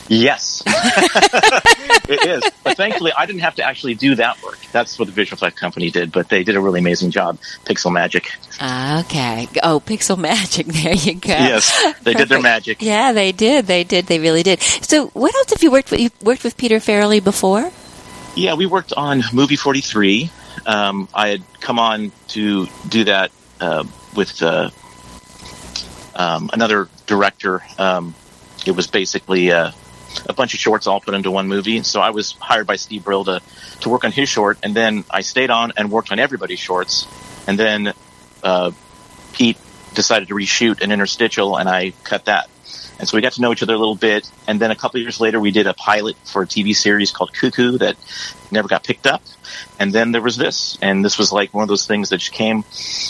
Yes, 0.08 0.62
it 0.68 2.28
is. 2.28 2.44
But 2.64 2.76
thankfully, 2.76 3.14
I 3.18 3.26
didn't 3.26 3.42
have 3.42 3.56
to 3.56 3.64
actually 3.64 3.94
do 3.96 4.16
that 4.16 4.44
work. 4.44 4.60
That's 4.74 5.00
what 5.00 5.06
the 5.06 5.14
visual 5.14 5.38
effects 5.38 5.58
company 5.58 5.90
did, 5.90 6.12
but 6.12 6.28
they 6.28 6.44
did 6.44 6.58
a 6.58 6.60
really 6.62 6.80
amazing 6.82 7.12
job. 7.12 7.38
Pixel 7.66 7.94
Magic. 7.94 8.26
Okay. 8.56 9.48
Oh, 9.64 9.82
Pixel 9.86 10.18
Magic. 10.18 10.68
There 10.82 10.94
you 10.94 11.14
go. 11.16 11.30
Yes, 11.30 11.94
they 12.02 12.14
did 12.14 12.28
their 12.28 12.42
magic. 12.42 12.82
Yeah, 12.82 13.14
they 13.14 13.32
did. 13.32 13.68
They 13.68 13.86
did. 13.86 14.08
They 14.08 14.20
really 14.20 14.44
did. 14.44 14.60
So, 14.62 15.08
what 15.10 15.34
else 15.34 15.52
have 15.52 15.64
you 15.64 15.72
worked 15.72 15.92
with? 15.92 16.02
You 16.02 16.10
worked 16.22 16.44
with 16.44 16.58
Peter 16.58 16.78
Farrelly 16.78 17.24
before? 17.24 17.72
Yeah, 18.36 18.56
we 18.56 18.66
worked 18.66 18.92
on 18.94 19.22
movie 19.32 19.56
43. 19.56 20.30
Um, 20.66 21.08
I 21.14 21.30
had 21.30 21.44
come 21.62 21.80
on 21.80 22.12
to 22.30 22.68
do 22.90 23.06
that 23.06 23.32
uh, 23.62 23.86
with 24.16 24.42
uh, 24.44 24.72
um, 26.22 26.50
another 26.54 26.88
director. 27.08 27.64
Um, 27.78 28.14
it 28.66 28.72
was 28.72 28.88
basically 28.88 29.52
uh, 29.52 29.72
a 30.30 30.34
bunch 30.34 30.54
of 30.54 30.60
shorts 30.60 30.86
all 30.86 31.00
put 31.00 31.14
into 31.14 31.32
one 31.32 31.48
movie. 31.48 31.82
So 31.84 32.00
I 32.00 32.12
was 32.12 32.34
hired 32.34 32.68
by 32.68 32.76
Steve 32.76 33.04
Brill 33.04 33.26
to, 33.26 33.42
to 33.82 33.90
work 33.90 34.04
on 34.04 34.12
his 34.12 34.30
short, 34.30 34.60
and 34.64 34.76
then 34.76 35.04
I 35.10 35.22
stayed 35.22 35.50
on 35.50 35.74
and 35.78 35.92
worked 35.92 36.12
on 36.12 36.20
everybody's 36.20 36.60
shorts. 36.60 37.08
And 37.48 37.58
then 37.58 37.94
uh, 38.44 38.72
Pete 39.34 39.58
decided 39.94 40.28
to 40.28 40.36
reshoot 40.36 40.82
an 40.82 40.92
interstitial, 40.92 41.58
and 41.58 41.68
I 41.68 41.94
cut 42.04 42.26
that. 42.26 42.50
And 43.00 43.10
so 43.10 43.18
we 43.18 43.22
got 43.22 43.34
to 43.34 43.42
know 43.42 43.52
each 43.52 43.64
other 43.64 43.74
a 43.74 43.80
little 43.80 43.96
bit. 43.96 44.30
And 44.48 44.62
then 44.62 44.70
a 44.70 44.76
couple 44.76 45.00
years 45.00 45.20
later, 45.20 45.40
we 45.40 45.50
did 45.50 45.66
a 45.66 45.74
pilot 45.74 46.16
for 46.24 46.44
a 46.44 46.46
TV 46.46 46.76
series 46.76 47.12
called 47.12 47.34
Cuckoo 47.34 47.80
that 47.80 47.96
never 48.52 48.68
got 48.68 48.84
picked 48.84 49.08
up. 49.08 49.24
And 49.80 49.92
then 49.92 50.12
there 50.12 50.22
was 50.22 50.38
this, 50.38 50.78
and 50.84 51.04
this 51.04 51.18
was 51.18 51.32
like 51.32 51.52
one 51.52 51.64
of 51.64 51.68
those 51.68 51.88
things 51.88 52.10
that 52.10 52.18
just 52.18 52.32
came. 52.32 52.64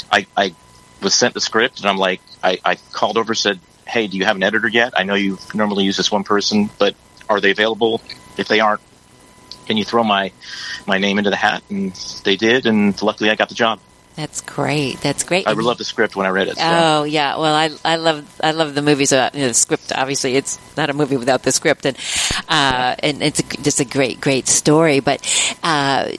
I, 0.10 0.26
I 0.38 0.56
was 1.02 1.14
sent 1.14 1.34
the 1.34 1.42
script, 1.42 1.80
and 1.80 1.90
I'm 1.90 1.98
like, 1.98 2.22
I, 2.44 2.60
I 2.64 2.76
called 2.92 3.18
over, 3.18 3.34
said, 3.34 3.60
"Hey, 3.88 4.08
do 4.08 4.18
you 4.18 4.26
have 4.26 4.36
an 4.36 4.44
editor 4.44 4.68
yet? 4.68 4.94
I 4.96 5.04
know 5.04 5.16
you 5.16 5.38
normally 5.54 5.86
use 5.86 5.98
this 5.98 6.12
one 6.12 6.24
person, 6.24 6.70
but 6.80 6.96
are 7.30 7.40
they 7.40 7.52
available? 7.52 8.02
If 8.38 8.48
they 8.48 8.60
aren't, 8.60 8.82
can 9.66 9.78
you 9.78 9.86
throw 9.86 10.04
my 10.04 10.32
my 10.88 10.98
name 10.98 11.18
into 11.18 11.30
the 11.30 11.36
hat?" 11.36 11.64
And 11.70 11.94
they 12.24 12.36
did, 12.36 12.66
and 12.66 13.00
luckily 13.02 13.30
I 13.30 13.36
got 13.36 13.50
the 13.50 13.56
job. 13.56 13.80
That's 14.16 14.42
great. 14.42 15.00
That's 15.00 15.24
great. 15.24 15.48
I 15.48 15.54
loved 15.54 15.80
the 15.80 15.86
script 15.86 16.16
when 16.16 16.26
I 16.26 16.30
read 16.30 16.50
it. 16.50 16.58
So. 16.58 16.64
Oh 16.64 17.04
yeah, 17.04 17.38
well 17.38 17.56
I 17.56 17.70
I 17.86 17.96
love 17.96 18.40
I 18.44 18.52
love 18.52 18.76
the 18.76 18.82
movies 18.82 19.12
without 19.12 19.34
you 19.34 19.42
know, 19.42 19.48
the 19.48 19.54
script. 19.54 19.94
Obviously, 19.96 20.36
it's 20.36 20.60
not 20.76 20.90
a 20.90 20.94
movie 20.94 21.18
without 21.18 21.44
the 21.44 21.52
script, 21.52 21.86
and 21.86 21.98
uh, 22.50 22.96
and 23.00 23.22
it's 23.24 23.40
a, 23.40 23.44
just 23.44 23.80
a 23.80 23.86
great 23.86 24.20
great 24.20 24.48
story. 24.48 25.00
But 25.00 25.22
uh, 25.64 26.10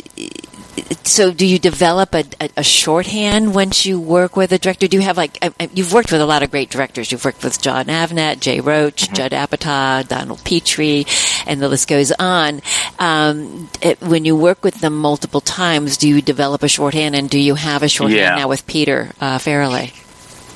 so, 1.05 1.31
do 1.33 1.45
you 1.45 1.59
develop 1.59 2.15
a, 2.15 2.25
a, 2.41 2.49
a 2.59 2.63
shorthand 2.63 3.55
once 3.55 3.85
you 3.85 4.01
work 4.01 4.37
with 4.37 4.53
a 4.53 4.59
director? 4.59 4.89
Do 4.89 4.97
you 4.97 5.03
have 5.03 5.17
like 5.17 5.37
I- 5.43 5.53
I- 5.61 5.71
you've 5.75 5.93
worked 5.93 6.11
with 6.13 6.21
a 6.21 6.27
lot 6.27 6.43
of 6.43 6.51
great 6.51 6.71
directors? 6.71 7.13
You've 7.13 7.25
worked 7.25 7.45
with 7.45 7.61
Jon 7.61 7.87
Avnet, 7.87 8.41
Jay 8.41 8.61
Roach, 8.61 9.13
Judd 9.13 9.33
Apatow, 9.33 10.07
Donald 10.09 10.43
Petrie, 10.45 11.05
and 11.47 11.61
the 11.61 11.69
list 11.69 11.89
goes 11.89 12.11
on. 12.13 12.63
Um, 12.99 13.69
it- 13.83 14.01
when 14.01 14.25
you 14.25 14.35
work 14.37 14.65
with 14.65 14.81
them 14.81 14.97
multiple 14.97 15.41
times, 15.43 15.97
do 15.99 16.09
you 16.09 16.23
develop 16.23 16.63
a 16.63 16.69
shorthand, 16.69 17.15
and 17.15 17.29
do 17.29 17.39
you 17.39 17.55
have 17.55 17.83
a 17.83 17.89
shorthand 17.89 18.19
Yeah. 18.19 18.35
now 18.37 18.49
with 18.49 18.67
Peter 18.67 19.11
uh, 19.21 19.39
Farrelly? 19.39 19.93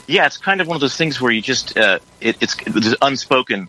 yeah, 0.08 0.24
it's 0.26 0.36
kind 0.36 0.60
of 0.60 0.68
one 0.68 0.76
of 0.76 0.80
those 0.80 0.96
things 0.96 1.20
where 1.20 1.32
you 1.32 1.42
just 1.42 1.76
uh, 1.76 1.98
it, 2.20 2.36
it's 2.40 2.54
there's 2.64 2.94
unspoken 3.02 3.68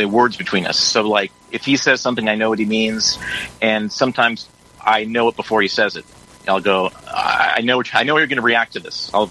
uh, 0.00 0.08
words 0.08 0.36
between 0.36 0.66
us. 0.66 0.76
So 0.78 1.02
like 1.08 1.30
if 1.52 1.64
he 1.64 1.76
says 1.76 2.00
something, 2.00 2.28
I 2.28 2.34
know 2.34 2.50
what 2.50 2.58
he 2.58 2.64
means, 2.66 3.16
and 3.62 3.90
sometimes 3.92 4.48
I 4.84 5.04
know 5.04 5.28
it 5.28 5.36
before 5.36 5.62
he 5.62 5.68
says 5.68 5.96
it. 5.96 6.04
I'll 6.48 6.60
go. 6.60 6.90
I 7.06 7.60
know. 7.62 7.82
I 7.92 8.02
know 8.02 8.16
you're 8.16 8.26
going 8.26 8.36
to 8.36 8.42
react 8.42 8.72
to 8.72 8.80
this. 8.80 9.10
I'll, 9.14 9.30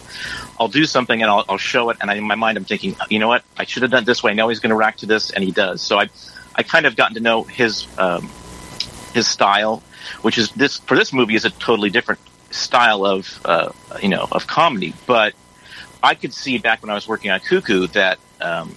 I'll 0.60 0.70
do 0.70 0.86
something 0.86 1.22
and 1.22 1.29
I'll, 1.29 1.43
I'll 1.50 1.58
show 1.58 1.89
it. 1.89 1.98
And 2.00 2.10
I, 2.10 2.15
in 2.15 2.24
my 2.24 2.36
mind, 2.36 2.58
I'm 2.58 2.63
thinking, 2.63 2.96
you 3.10 3.20
know 3.20 3.27
what? 3.27 3.43
I 3.58 3.65
should 3.65 3.84
have 3.84 3.91
done 3.91 4.03
it 4.03 4.05
this 4.05 4.24
way. 4.24 4.31
I 4.31 4.34
know 4.34 4.48
he's 4.48 4.60
going 4.60 4.70
to 4.70 4.75
react 4.75 5.00
to 5.00 5.05
this, 5.08 5.29
and 5.31 5.43
he 5.43 5.51
does. 5.51 5.81
So 5.81 6.00
I, 6.00 6.10
I 6.55 6.63
kind 6.63 6.86
of 6.86 6.96
gotten 6.96 7.15
to 7.15 7.20
know 7.22 7.43
his, 7.43 7.86
um, 7.98 8.29
his 9.13 9.27
style, 9.27 9.84
which 10.22 10.38
is 10.38 10.51
this 10.51 10.77
for 10.77 10.96
this 10.96 11.12
movie 11.12 11.36
is 11.36 11.43
a 11.43 11.50
totally 11.50 11.89
different 11.89 12.22
style 12.50 13.05
of, 13.05 13.41
uh, 13.43 13.72
you 14.01 14.10
know, 14.10 14.27
of 14.31 14.48
comedy. 14.48 14.93
But 15.05 15.34
I 16.01 16.15
could 16.15 16.34
see 16.34 16.58
back 16.60 16.81
when 16.81 16.89
I 16.89 16.96
was 16.96 17.08
working 17.08 17.31
on 17.31 17.41
Cuckoo 17.41 17.88
that 17.88 18.20
um, 18.39 18.74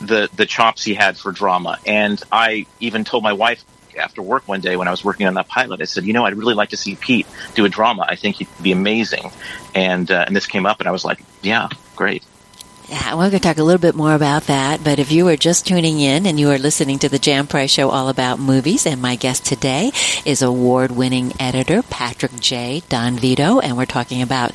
the 0.00 0.30
the 0.34 0.46
chops 0.46 0.84
he 0.84 0.94
had 0.94 1.16
for 1.16 1.32
drama, 1.32 1.78
and 1.86 2.22
I 2.30 2.66
even 2.80 3.04
told 3.04 3.22
my 3.22 3.32
wife 3.32 3.64
after 3.96 4.22
work 4.22 4.46
one 4.48 4.60
day 4.60 4.76
when 4.76 4.88
I 4.88 4.90
was 4.90 5.04
working 5.04 5.26
on 5.26 5.34
that 5.34 5.48
pilot, 5.48 5.80
I 5.80 5.84
said, 5.84 6.04
you 6.04 6.12
know, 6.12 6.24
I'd 6.24 6.36
really 6.36 6.54
like 6.54 6.70
to 6.70 6.76
see 6.76 6.96
Pete 6.96 7.26
do 7.54 7.64
a 7.64 7.68
drama. 7.68 8.06
I 8.08 8.16
think 8.16 8.36
he'd 8.36 8.48
be 8.60 8.72
amazing, 8.72 9.30
and 9.74 10.10
uh, 10.10 10.24
and 10.26 10.34
this 10.34 10.46
came 10.46 10.66
up, 10.66 10.80
and 10.80 10.88
I 10.88 10.92
was 10.92 11.04
like, 11.04 11.22
yeah, 11.42 11.68
great. 11.96 12.22
Yeah, 12.88 13.14
we're 13.14 13.30
going 13.30 13.32
to 13.32 13.40
talk 13.40 13.56
a 13.56 13.62
little 13.62 13.80
bit 13.80 13.94
more 13.94 14.14
about 14.14 14.48
that. 14.48 14.84
But 14.84 14.98
if 14.98 15.10
you 15.10 15.26
are 15.28 15.36
just 15.36 15.66
tuning 15.66 15.98
in 15.98 16.26
and 16.26 16.38
you 16.38 16.50
are 16.50 16.58
listening 16.58 16.98
to 16.98 17.08
the 17.08 17.18
Jan 17.18 17.46
Price 17.46 17.70
Show 17.70 17.88
all 17.88 18.10
about 18.10 18.38
movies, 18.38 18.84
and 18.84 19.00
my 19.00 19.16
guest 19.16 19.46
today 19.46 19.92
is 20.26 20.42
award-winning 20.42 21.32
editor 21.40 21.82
Patrick 21.82 22.38
J. 22.38 22.82
Don 22.90 23.16
Vito, 23.16 23.60
and 23.60 23.78
we're 23.78 23.86
talking 23.86 24.20
about 24.20 24.52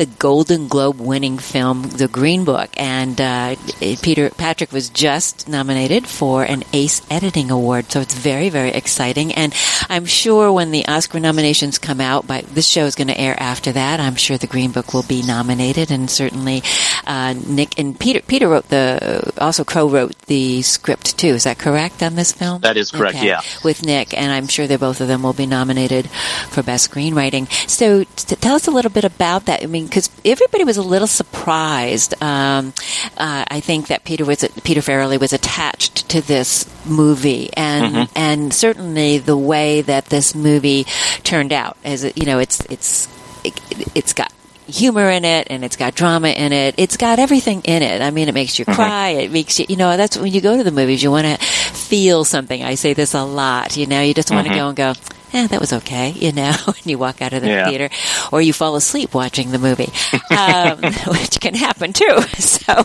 the 0.00 0.06
Golden 0.06 0.66
Globe 0.66 0.98
winning 0.98 1.36
film, 1.36 1.82
The 1.82 2.08
Green 2.08 2.46
Book. 2.46 2.70
And 2.78 3.20
uh, 3.20 3.56
Peter 4.00 4.30
Patrick 4.30 4.72
was 4.72 4.88
just 4.88 5.46
nominated 5.46 6.06
for 6.06 6.42
an 6.42 6.64
Ace 6.72 7.02
Editing 7.10 7.50
Award, 7.50 7.92
so 7.92 8.00
it's 8.00 8.14
very, 8.14 8.48
very 8.48 8.70
exciting. 8.70 9.34
And 9.34 9.54
I'm 9.90 10.06
sure 10.06 10.50
when 10.54 10.70
the 10.70 10.88
Oscar 10.88 11.20
nominations 11.20 11.76
come 11.76 12.00
out, 12.00 12.26
but 12.26 12.46
this 12.46 12.66
show 12.66 12.86
is 12.86 12.94
going 12.94 13.08
to 13.08 13.20
air 13.20 13.36
after 13.38 13.72
that. 13.72 14.00
I'm 14.00 14.14
sure 14.14 14.38
The 14.38 14.46
Green 14.46 14.72
Book 14.72 14.94
will 14.94 15.02
be 15.02 15.20
nominated, 15.20 15.90
and 15.90 16.10
certainly 16.10 16.62
uh, 17.06 17.34
Nick 17.46 17.78
and 17.78 18.00
Peter. 18.00 18.22
Peter 18.22 18.48
wrote 18.48 18.70
the 18.70 19.34
also 19.36 19.64
co-wrote 19.64 20.16
the 20.28 20.62
script 20.62 21.18
too. 21.18 21.28
Is 21.28 21.44
that 21.44 21.58
correct 21.58 22.02
on 22.02 22.14
this 22.14 22.32
film? 22.32 22.62
That 22.62 22.78
is 22.78 22.90
correct. 22.90 23.16
Okay. 23.16 23.26
Yeah, 23.26 23.42
with 23.62 23.84
Nick, 23.84 24.16
and 24.16 24.32
I'm 24.32 24.46
sure 24.46 24.66
that 24.66 24.80
both 24.80 25.02
of 25.02 25.08
them 25.08 25.22
will 25.22 25.34
be 25.34 25.44
nominated 25.44 26.08
for 26.08 26.62
best 26.62 26.90
screenwriting. 26.90 27.50
So, 27.68 28.04
t- 28.04 28.36
tell 28.36 28.54
us 28.54 28.66
a 28.66 28.70
little 28.70 28.90
bit 28.90 29.04
about 29.04 29.44
that. 29.44 29.62
I 29.62 29.66
mean, 29.66 29.89
because 29.90 30.08
everybody 30.24 30.64
was 30.64 30.76
a 30.76 30.82
little 30.82 31.06
surprised. 31.08 32.14
Um, 32.22 32.72
uh, 33.18 33.44
I 33.48 33.60
think 33.60 33.88
that 33.88 34.04
Peter 34.04 34.24
was 34.24 34.44
Peter 34.64 34.80
Farrelly 34.80 35.18
was 35.20 35.32
attached 35.32 36.08
to 36.10 36.20
this 36.20 36.64
movie, 36.86 37.50
and 37.56 37.94
Mhm. 37.94 38.08
and 38.14 38.54
certainly 38.54 39.18
the 39.18 39.36
way 39.36 39.82
that 39.82 40.06
this 40.06 40.34
movie 40.34 40.86
turned 41.24 41.52
out, 41.52 41.76
as 41.84 42.04
it- 42.04 42.16
you 42.16 42.24
know, 42.26 42.38
it's 42.38 42.60
it's 42.70 43.08
it, 43.44 43.58
it's 43.94 44.12
got 44.12 44.32
humor 44.68 45.10
in 45.10 45.24
it 45.24 45.48
and 45.50 45.64
it's 45.64 45.74
got 45.76 45.96
drama 45.96 46.28
in 46.28 46.52
it. 46.52 46.74
It's 46.78 46.96
got 46.96 47.18
everything 47.18 47.60
in 47.64 47.82
it. 47.82 48.00
I 48.00 48.10
mean, 48.12 48.28
it 48.28 48.34
makes 48.34 48.56
you 48.56 48.64
Mhm. 48.64 48.74
cry. 48.76 49.08
It 49.08 49.32
makes 49.32 49.58
you, 49.58 49.66
you 49.68 49.74
know, 49.76 49.96
that's 49.96 50.16
when 50.16 50.32
you 50.32 50.40
go 50.40 50.56
to 50.56 50.62
the 50.62 50.70
movies, 50.70 51.02
you 51.02 51.10
want 51.10 51.26
to 51.26 51.36
feel 51.44 52.24
something. 52.24 52.62
I 52.62 52.76
say 52.76 52.92
this 52.94 53.12
a 53.14 53.24
lot, 53.24 53.76
you 53.76 53.86
know, 53.86 54.00
you 54.00 54.14
just 54.14 54.30
want 54.30 54.46
to 54.46 54.52
Mhm. 54.52 54.56
go 54.56 54.68
and 54.68 54.76
go, 54.76 54.92
eh, 55.32 55.46
that 55.48 55.60
was 55.60 55.72
okay, 55.72 56.10
you 56.16 56.32
know, 56.32 56.54
and 56.66 56.86
you 56.86 56.98
walk 56.98 57.22
out 57.22 57.32
of 57.32 57.42
the 57.42 57.48
Yeah. 57.48 57.68
theater 57.68 57.90
or 58.32 58.40
you 58.42 58.52
fall 58.52 58.76
asleep 58.76 59.14
watching 59.14 59.50
the 59.50 59.58
movie, 59.58 59.90
um, 60.30 60.78
which 61.18 61.40
can 61.40 61.54
happen 61.54 61.92
too. 61.92 62.20
So, 62.38 62.84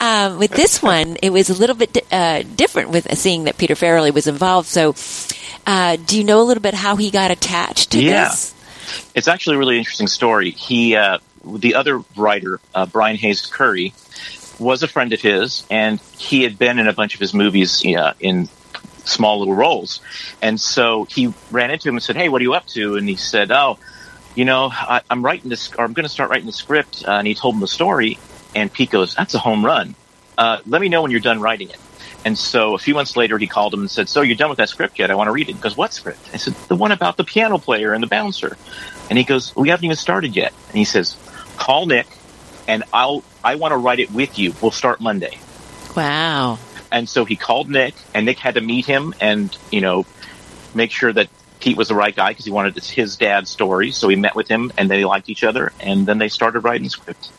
um, 0.00 0.38
with 0.38 0.50
this 0.52 0.82
one, 0.82 1.16
it 1.22 1.30
was 1.30 1.50
a 1.50 1.54
little 1.54 1.76
bit, 1.76 1.92
di- 1.92 2.02
uh, 2.12 2.42
different 2.54 2.90
with 2.90 3.16
seeing 3.18 3.44
that 3.44 3.58
Peter 3.58 3.74
Farrelly 3.74 4.12
was 4.12 4.26
involved. 4.26 4.68
So, 4.68 4.94
uh, 5.66 5.96
do 5.96 6.16
you 6.18 6.24
know 6.24 6.40
a 6.40 6.44
little 6.44 6.62
bit 6.62 6.74
how 6.74 6.96
he 6.96 7.10
got 7.10 7.30
attached 7.30 7.90
to 7.92 8.02
Yeah. 8.02 8.28
this? 8.28 8.52
it's 9.16 9.26
actually 9.26 9.56
a 9.56 9.58
really 9.58 9.78
interesting 9.78 10.06
story. 10.06 10.50
He, 10.52 10.94
uh, 10.94 11.18
the 11.44 11.74
other 11.74 12.02
writer, 12.16 12.60
uh, 12.74 12.86
Brian 12.86 13.16
Hayes 13.16 13.44
Currie, 13.44 13.92
was 14.60 14.82
a 14.84 14.88
friend 14.88 15.12
of 15.12 15.20
his, 15.20 15.64
and 15.70 15.98
he 16.16 16.42
had 16.44 16.56
been 16.58 16.78
in 16.78 16.86
a 16.86 16.92
bunch 16.92 17.14
of 17.14 17.20
his 17.20 17.34
movies 17.34 17.84
uh, 17.84 18.14
in 18.20 18.48
small 19.06 19.38
little 19.38 19.54
roles. 19.54 20.00
And 20.42 20.60
so 20.60 21.04
he 21.04 21.32
ran 21.50 21.70
into 21.70 21.88
him 21.88 21.94
and 21.94 22.02
said, 22.02 22.16
"Hey, 22.16 22.28
what 22.28 22.40
are 22.40 22.44
you 22.44 22.54
up 22.54 22.66
to?" 22.68 22.96
And 22.96 23.08
he 23.08 23.16
said, 23.16 23.50
"Oh, 23.50 23.78
you 24.34 24.44
know, 24.44 24.70
I, 24.72 25.00
I'm 25.08 25.24
writing 25.24 25.48
this, 25.48 25.72
or 25.78 25.84
I'm 25.84 25.92
going 25.92 26.04
to 26.04 26.10
start 26.10 26.30
writing 26.30 26.46
the 26.46 26.52
script." 26.52 27.04
Uh, 27.06 27.12
and 27.12 27.26
he 27.26 27.34
told 27.34 27.54
him 27.54 27.60
the 27.60 27.68
story, 27.68 28.18
and 28.54 28.72
Pete 28.72 28.90
goes, 28.90 29.14
"That's 29.14 29.34
a 29.34 29.38
home 29.38 29.64
run. 29.64 29.94
Uh, 30.36 30.58
let 30.66 30.80
me 30.80 30.88
know 30.88 31.02
when 31.02 31.10
you're 31.10 31.20
done 31.20 31.40
writing 31.40 31.70
it." 31.70 31.78
And 32.24 32.36
so 32.36 32.74
a 32.74 32.78
few 32.78 32.92
months 32.92 33.16
later, 33.16 33.38
he 33.38 33.46
called 33.46 33.72
him 33.72 33.80
and 33.80 33.90
said, 33.90 34.08
"So 34.08 34.22
you're 34.22 34.36
done 34.36 34.50
with 34.50 34.58
that 34.58 34.68
script 34.68 34.98
yet? 34.98 35.10
I 35.10 35.14
want 35.14 35.28
to 35.28 35.32
read 35.32 35.48
it." 35.48 35.54
He 35.54 35.60
goes, 35.60 35.76
"What 35.76 35.92
script?" 35.92 36.28
I 36.34 36.38
said, 36.38 36.54
"The 36.68 36.76
one 36.76 36.92
about 36.92 37.16
the 37.16 37.24
piano 37.24 37.58
player 37.58 37.92
and 37.94 38.02
the 38.02 38.08
bouncer." 38.08 38.56
And 39.08 39.18
he 39.18 39.24
goes, 39.24 39.54
"We 39.54 39.68
haven't 39.68 39.84
even 39.84 39.96
started 39.96 40.34
yet." 40.34 40.52
And 40.68 40.76
he 40.76 40.84
says, 40.84 41.16
"Call 41.56 41.86
Nick, 41.86 42.08
and 42.66 42.82
I'll 42.92 43.22
I 43.44 43.54
want 43.54 43.72
to 43.72 43.76
write 43.76 44.00
it 44.00 44.10
with 44.10 44.38
you. 44.38 44.54
We'll 44.60 44.72
start 44.72 45.00
Monday." 45.00 45.38
Wow. 45.96 46.58
And 46.96 47.06
so 47.06 47.26
he 47.26 47.36
called 47.36 47.68
Nick, 47.68 47.94
and 48.14 48.24
Nick 48.24 48.38
had 48.38 48.54
to 48.54 48.62
meet 48.62 48.86
him 48.86 49.14
and 49.20 49.54
you 49.70 49.82
know 49.82 50.06
make 50.74 50.90
sure 50.90 51.12
that 51.12 51.28
Pete 51.60 51.76
was 51.76 51.88
the 51.88 51.94
right 51.94 52.16
guy 52.16 52.30
because 52.30 52.46
he 52.46 52.50
wanted 52.50 52.74
his 52.82 53.18
dad's 53.18 53.50
story. 53.50 53.90
So 53.90 54.08
he 54.08 54.16
met 54.16 54.34
with 54.34 54.48
him, 54.48 54.72
and 54.78 54.90
they 54.90 55.04
liked 55.04 55.28
each 55.28 55.44
other, 55.44 55.72
and 55.78 56.06
then 56.06 56.16
they 56.16 56.30
started 56.30 56.60
writing 56.60 56.84
the 56.84 56.88
script. 56.88 57.30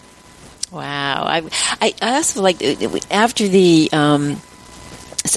Wow, 0.72 1.24
I 1.26 1.50
I 1.82 1.96
I 2.00 2.16
also 2.18 2.44
like 2.44 2.62
after 3.10 3.48
the 3.48 3.90
um, 3.94 4.40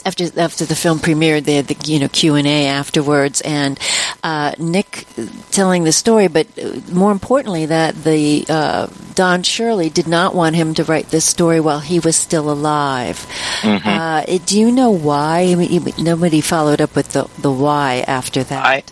after 0.05 0.25
after 0.39 0.65
the 0.65 0.77
film 0.77 0.99
premiered, 0.99 1.45
they 1.45 1.57
had 1.57 1.67
the 1.67 1.77
you 1.91 1.99
know 1.99 2.09
Q 2.09 2.37
and 2.37 2.47
A 2.47 2.67
afterwards, 2.67 3.41
and 3.41 3.79
uh, 4.23 4.53
Nick 4.59 5.07
telling 5.51 5.85
the 5.85 5.93
story, 5.93 6.29
but 6.29 6.47
more 6.93 7.13
importantly, 7.13 7.67
that 7.67 7.95
the 8.05 8.45
uh, 8.49 8.87
Don 9.15 9.43
Shirley 9.43 9.91
did 9.91 10.07
not 10.07 10.35
want 10.35 10.57
him 10.57 10.75
to 10.75 10.85
write 10.85 11.09
this 11.09 11.25
story 11.25 11.61
while 11.61 11.81
he 11.81 11.99
was 11.99 12.17
still 12.17 12.51
alive. 12.51 13.27
Mhm. 13.63 13.81
Uh, 13.85 14.39
do 14.47 14.59
you 14.59 14.71
know 14.71 14.91
why? 14.91 15.49
I 15.51 15.55
mean, 15.55 15.93
nobody 15.99 16.41
followed 16.41 16.81
up 16.81 16.95
with 16.95 17.13
the 17.13 17.29
the 17.39 17.51
why 17.51 18.05
after 18.07 18.45
that. 18.45 18.65
I 18.65 18.83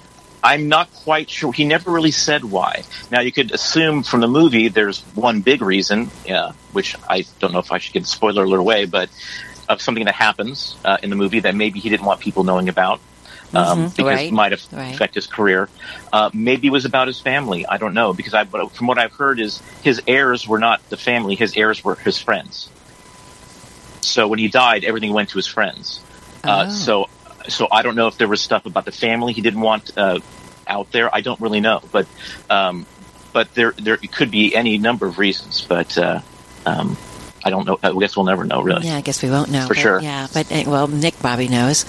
I'm 0.43 0.69
not 0.69 0.93
quite 0.93 1.29
sure. 1.29 1.53
He 1.53 1.65
never 1.65 1.91
really 1.91 2.11
said 2.11 2.45
why. 2.45 2.85
Now 3.11 3.21
you 3.21 3.33
could 3.33 3.53
assume 3.53 4.03
from 4.03 4.21
the 4.21 4.29
movie 4.29 4.69
there's 4.69 5.01
one 5.15 5.41
big 5.41 5.63
reason, 5.63 6.11
uh, 6.31 6.53
which 6.73 6.95
I 7.09 7.25
don't 7.41 7.53
know 7.53 7.59
if 7.59 7.73
I 7.73 7.79
should 7.79 7.93
give 7.93 8.07
spoiler 8.07 8.45
alert 8.45 8.61
away, 8.61 8.85
but 8.85 9.11
of 9.69 9.81
something 9.83 10.05
that 10.07 10.15
happens 10.15 10.77
uh, 10.85 10.97
in 11.03 11.11
the 11.11 11.17
movie 11.17 11.41
that 11.41 11.55
maybe 11.55 11.79
he 11.81 11.89
didn't 11.89 12.07
want 12.07 12.21
people 12.21 12.45
knowing 12.45 12.69
about. 12.69 13.01
Um, 13.55 13.87
Mhm, 13.87 13.97
because 13.97 14.05
right, 14.05 14.29
it 14.29 14.33
might 14.33 14.53
have 14.53 14.63
right. 14.73 14.95
affect 14.95 15.15
his 15.15 15.27
career. 15.27 15.71
Uh, 16.13 16.29
maybe 16.35 16.67
it 16.69 16.71
was 16.71 16.85
about 16.85 17.07
his 17.07 17.19
family. 17.19 17.65
I 17.67 17.79
don't 17.79 17.95
know 17.95 18.13
because 18.13 18.35
I, 18.35 18.45
from 18.45 18.87
what 18.87 18.99
I've 18.99 19.13
heard 19.13 19.41
is 19.41 19.63
his 19.83 20.03
heirs 20.07 20.47
were 20.47 20.59
not 20.59 20.87
the 20.91 20.99
family. 20.99 21.35
His 21.35 21.57
heirs 21.57 21.83
were 21.83 21.95
his 21.95 22.19
friends. 22.19 22.69
So 24.03 24.29
when 24.29 24.39
he 24.39 24.49
died, 24.49 24.85
everything 24.85 25.13
went 25.15 25.31
to 25.31 25.37
his 25.39 25.47
friends. 25.47 26.01
Uh, 26.45 26.67
Oh. 26.69 26.71
so, 26.73 27.09
so 27.49 27.69
I 27.73 27.81
don't 27.83 27.95
know 27.97 28.07
if 28.07 28.19
there 28.19 28.29
was 28.29 28.41
stuff 28.43 28.67
about 28.67 28.85
the 28.85 28.93
family 28.93 29.33
he 29.33 29.41
didn't 29.41 29.61
want 29.61 29.97
uh, 29.97 30.19
out 30.67 30.93
there. 30.93 31.15
I 31.15 31.21
don't 31.23 31.41
really 31.41 31.61
know, 31.61 31.81
but 31.91 32.07
um, 32.51 32.85
but 33.33 33.55
there 33.55 33.73
there 33.79 33.97
could 33.97 34.31
be 34.31 34.55
any 34.55 34.77
number 34.79 35.07
of 35.07 35.19
reasons. 35.19 35.65
But 35.67 35.97
uh, 35.97 36.21
um, 36.67 36.97
I 37.45 37.51
don't 37.51 37.67
know. 37.67 37.79
I 37.83 37.93
guess 37.93 38.17
we'll 38.17 38.27
never 38.27 38.45
know, 38.45 38.63
really. 38.63 38.87
Yeah, 38.87 38.97
I 38.97 39.01
guess 39.01 39.23
we 39.23 39.31
won't 39.31 39.51
know 39.51 39.67
For 39.67 39.75
sure. 39.75 40.01
Yeah, 40.01 40.27
but 40.33 40.51
uh, 40.51 40.65
well, 40.67 40.89
Nick 40.89 41.21
Bobby 41.21 41.49
knows 41.49 41.85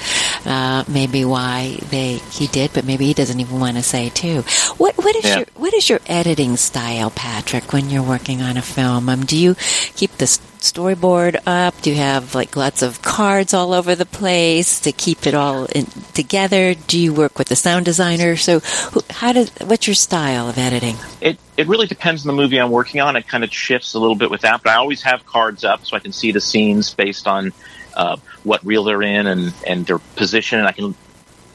uh, 0.46 0.84
maybe 0.88 1.26
why 1.26 1.78
they 1.90 2.14
he 2.32 2.48
did, 2.48 2.72
but 2.74 2.86
maybe 2.86 3.06
he 3.06 3.14
doesn't 3.14 3.40
even 3.40 3.60
want 3.60 3.78
to 3.78 3.84
say 3.84 4.10
too. 4.10 4.42
What 4.78 4.98
what 4.98 5.16
is 5.16 5.26
Yeah. 5.26 5.38
your 5.40 5.46
what 5.56 5.74
is 5.74 5.90
your 5.90 6.00
editing 6.08 6.58
style, 6.58 7.10
Patrick, 7.12 7.72
when 7.74 7.90
you're 7.90 8.04
working 8.04 8.42
on 8.42 8.58
a 8.58 8.62
film? 8.62 9.10
Um, 9.10 9.26
do 9.26 9.38
you 9.38 9.56
keep 9.96 10.12
the 10.18 10.26
storyboard 10.26 11.40
up? 11.46 11.80
Do 11.82 11.90
you 11.90 11.96
have 11.98 12.36
like 12.36 12.56
lots 12.56 12.82
of 12.82 13.02
cards 13.02 13.54
all 13.54 13.74
over 13.74 13.96
the 13.96 14.06
place 14.06 14.80
to 14.82 14.92
keep 14.92 15.26
it 15.26 15.34
all 15.34 15.66
in, 15.66 15.86
together? 16.14 16.74
Do 16.74 17.00
you 17.00 17.14
work 17.14 17.38
with 17.38 17.48
the 17.48 17.56
sound 17.56 17.86
designer? 17.86 18.36
So, 18.36 18.60
who, 18.60 19.02
how 19.10 19.34
does 19.34 19.50
what's 19.62 19.88
your 19.88 19.96
style 19.96 20.50
of 20.50 20.58
editing? 20.58 20.96
It 21.22 21.38
it 21.58 21.68
really 21.68 21.88
depends 21.88 22.26
on 22.26 22.36
the 22.36 22.42
movie 22.42 22.58
I'm 22.60 22.72
working 22.72 23.02
on. 23.02 23.16
It 23.16 23.28
kind 23.28 23.44
of 23.44 23.54
shifts 23.54 23.94
a 23.94 24.00
little 24.00 24.16
bit 24.16 24.32
with 24.32 24.42
that, 24.42 24.62
but 24.64 24.72
I 24.72 24.76
always 24.76 25.02
have 25.04 25.26
cards 25.26 25.64
up 25.64 25.86
so 25.86 25.96
I 25.96 26.00
can 26.00 26.12
see 26.14 26.32
the 26.32 26.42
scenes 26.42 26.94
based 26.94 27.28
on 27.28 27.52
uh, 27.96 28.18
what 28.44 28.66
reel 28.66 28.84
they're 28.84 29.02
in 29.02 29.28
and 29.28 29.54
and 29.68 29.86
their 29.86 30.00
position, 30.00 30.60
and 30.60 30.68
I 30.68 30.72
can 30.72 30.96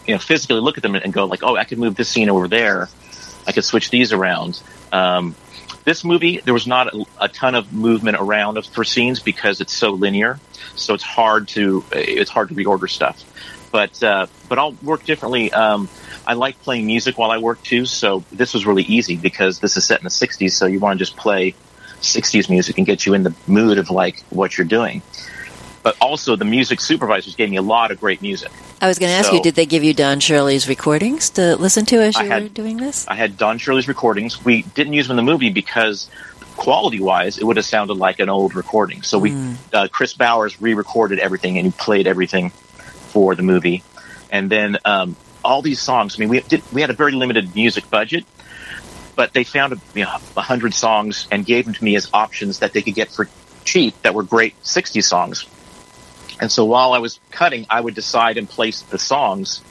you 0.06 0.14
know 0.14 0.18
physically 0.18 0.60
look 0.60 0.76
at 0.76 0.82
them 0.82 0.94
and 0.94 1.12
go 1.12 1.24
like, 1.24 1.42
oh, 1.42 1.56
I 1.56 1.64
could 1.64 1.78
move 1.78 1.96
this 1.96 2.08
scene 2.08 2.30
over 2.30 2.48
there. 2.48 2.88
I 3.46 3.52
could 3.52 3.64
switch 3.64 3.90
these 3.90 4.12
around. 4.12 4.62
Um, 4.92 5.34
this 5.84 6.02
movie, 6.02 6.38
there 6.38 6.54
was 6.54 6.66
not 6.66 6.94
a, 6.94 7.04
a 7.20 7.28
ton 7.28 7.54
of 7.54 7.72
movement 7.72 8.16
around 8.18 8.64
for 8.66 8.84
scenes 8.84 9.20
because 9.20 9.60
it's 9.60 9.72
so 9.72 9.90
linear. 9.90 10.40
So 10.76 10.94
it's 10.94 11.04
hard 11.04 11.48
to 11.48 11.84
it's 11.92 12.30
hard 12.30 12.48
to 12.48 12.54
reorder 12.54 12.88
stuff. 12.88 13.22
But 13.70 14.02
uh, 14.02 14.26
but 14.48 14.58
I'll 14.58 14.72
work 14.82 15.04
differently. 15.04 15.52
Um, 15.52 15.88
I 16.26 16.34
like 16.34 16.60
playing 16.62 16.86
music 16.86 17.18
while 17.18 17.30
I 17.30 17.38
work 17.38 17.62
too. 17.62 17.84
So 17.86 18.24
this 18.32 18.54
was 18.54 18.64
really 18.66 18.84
easy 18.84 19.16
because 19.16 19.60
this 19.60 19.76
is 19.76 19.84
set 19.84 20.00
in 20.00 20.04
the 20.04 20.10
'60s. 20.10 20.52
So 20.52 20.66
you 20.66 20.80
want 20.80 20.98
to 20.98 21.04
just 21.04 21.16
play 21.16 21.54
'60s 22.00 22.48
music 22.48 22.78
and 22.78 22.86
get 22.86 23.04
you 23.04 23.14
in 23.14 23.22
the 23.22 23.34
mood 23.46 23.78
of 23.78 23.90
like 23.90 24.22
what 24.30 24.56
you're 24.56 24.66
doing. 24.66 25.02
But 25.84 25.96
also, 26.00 26.34
the 26.34 26.46
music 26.46 26.80
supervisors 26.80 27.36
gave 27.36 27.50
me 27.50 27.58
a 27.58 27.62
lot 27.62 27.90
of 27.90 28.00
great 28.00 28.22
music. 28.22 28.50
I 28.80 28.88
was 28.88 28.98
going 28.98 29.10
to 29.10 29.14
ask 29.16 29.28
So- 29.28 29.34
you, 29.36 29.42
did 29.42 29.54
they 29.54 29.66
give 29.66 29.84
you 29.84 29.92
Don 29.92 30.18
Shirley's 30.18 30.66
recordings 30.66 31.28
to 31.30 31.56
listen 31.56 31.84
to 31.86 31.96
as 32.02 32.16
you 32.18 32.24
had- 32.26 32.42
were 32.42 32.48
doing 32.48 32.78
this? 32.78 33.06
I 33.06 33.14
had 33.16 33.36
Don 33.36 33.58
Shirley's 33.58 33.86
recordings. 33.86 34.42
We 34.42 34.62
didn't 34.62 34.94
use 34.94 35.06
them 35.06 35.18
in 35.18 35.24
the 35.24 35.30
movie 35.30 35.50
because 35.50 36.08
quality 36.56 37.00
wise, 37.00 37.36
it 37.36 37.44
would 37.44 37.56
have 37.58 37.66
sounded 37.66 37.94
like 37.98 38.18
an 38.18 38.30
old 38.30 38.54
recording. 38.54 39.02
So 39.02 39.18
we, 39.18 39.32
Mm. 39.32 39.56
uh, 39.74 39.88
Kris 39.88 40.14
Bowers 40.14 40.60
re-recorded 40.62 41.18
everything 41.18 41.58
and 41.58 41.66
he 41.66 41.72
played 41.72 42.06
everything 42.06 42.50
for 43.12 43.34
the 43.34 43.42
movie. 43.42 43.82
And 44.30 44.48
then, 44.48 44.78
um, 44.86 45.16
all 45.44 45.60
these 45.60 45.80
songs, 45.82 46.16
I 46.16 46.20
mean, 46.20 46.30
we 46.30 46.40
did, 46.40 46.62
we 46.72 46.80
had 46.80 46.88
a 46.88 46.94
very 46.94 47.12
limited 47.12 47.54
music 47.54 47.90
budget, 47.90 48.24
but 49.16 49.34
they 49.34 49.44
found 49.44 49.74
a, 49.74 49.76
you 49.94 50.04
know, 50.04 50.16
hundred 50.40 50.72
songs 50.72 51.26
and 51.30 51.44
gave 51.44 51.66
them 51.66 51.74
to 51.74 51.84
me 51.84 51.94
as 51.94 52.08
options 52.14 52.60
that 52.60 52.72
they 52.72 52.80
could 52.80 52.94
get 52.94 53.10
for 53.12 53.28
cheap 53.66 54.00
that 54.02 54.14
were 54.14 54.22
great 54.22 54.54
60s 54.64 55.04
songs. 55.04 55.44
And 56.40 56.50
so 56.50 56.64
while 56.64 56.92
I 56.92 56.98
was 56.98 57.20
cutting, 57.30 57.66
I 57.70 57.80
would 57.80 57.94
decide 57.94 58.36
and 58.38 58.48
place 58.48 58.82
the 58.82 58.98
songs 58.98 59.62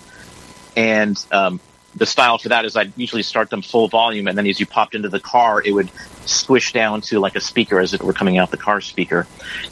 and, 0.76 1.24
um, 1.32 1.60
the 1.96 2.06
style 2.06 2.38
for 2.38 2.50
that 2.50 2.66
is 2.66 2.76
I'd 2.76 2.94
usually 2.96 3.24
start 3.24 3.50
them 3.50 3.62
full 3.62 3.88
volume, 3.88 4.28
and 4.28 4.38
then 4.38 4.48
as 4.48 4.60
you 4.60 4.66
popped 4.66 4.96
into 4.96 5.10
the 5.10 5.20
car, 5.20 5.62
it 5.64 5.72
would 5.72 5.90
squish 6.26 6.74
down 6.74 7.02
to 7.02 7.20
like 7.20 7.36
a 7.36 7.42
speaker 7.42 7.80
as 7.80 7.94
it 7.94 8.02
were 8.02 8.14
coming 8.14 8.38
out 8.38 8.52
the 8.52 8.58
car 8.58 8.82
speaker. 8.82 9.28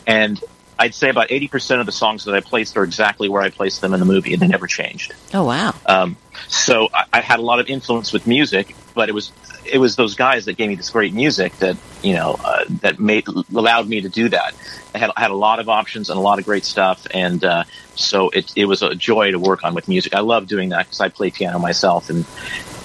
And 0.06 0.40
I'd 0.78 0.94
say 0.94 1.10
about 1.10 1.30
80% 1.30 1.80
of 1.80 1.86
the 1.86 1.92
songs 1.92 2.26
that 2.26 2.36
I 2.36 2.40
placed 2.40 2.78
are 2.78 2.84
exactly 2.84 3.30
where 3.30 3.42
I 3.42 3.50
placed 3.50 3.82
them 3.82 3.94
in 3.94 4.00
the 4.00 4.06
movie, 4.06 4.34
and 4.34 4.42
they 4.42 4.48
never 4.48 4.68
changed. 4.68 5.14
Oh, 5.34 5.46
wow. 5.46 5.71
Um, 5.86 6.18
so 6.48 6.90
I, 6.94 7.06
I 7.14 7.22
had 7.22 7.40
a 7.40 7.44
lot 7.44 7.60
of 7.60 7.68
influence 7.68 8.14
with 8.14 8.28
music, 8.28 8.76
but 8.94 9.10
it 9.10 9.14
was 9.14 9.32
it 9.66 9.78
was 9.78 9.96
those 9.96 10.16
guys 10.16 10.46
that 10.46 10.54
gave 10.58 10.70
me 10.70 10.76
this 10.76 10.90
great 10.90 11.14
music 11.14 11.56
that 11.58 11.78
you 12.02 12.14
know 12.14 12.40
uh, 12.44 12.66
that 12.82 13.00
made 13.00 13.28
allowed 13.28 13.88
me 13.88 14.02
to 14.02 14.10
do 14.10 14.30
that. 14.30 14.54
I 14.94 14.98
had, 14.98 15.12
I 15.16 15.22
had 15.22 15.32
a 15.32 15.36
lot 15.36 15.60
of 15.60 15.70
options 15.70 16.10
and 16.10 16.18
a 16.18 16.22
lot 16.22 16.40
of 16.40 16.46
great 16.46 16.66
stuff, 16.66 17.06
and 17.12 17.44
uh, 17.44 17.64
so 17.96 18.30
it 18.30 18.52
it 18.56 18.66
was 18.66 18.82
a 18.82 18.96
joy 18.96 19.32
to 19.32 19.40
work 19.40 19.64
on 19.64 19.74
with 19.74 19.88
music. 19.88 20.14
I 20.16 20.22
love 20.22 20.48
doing 20.48 20.70
that 20.70 20.86
because 20.86 21.00
I 21.00 21.10
play 21.10 21.32
piano 21.32 21.60
myself, 21.60 22.10
and 22.10 22.26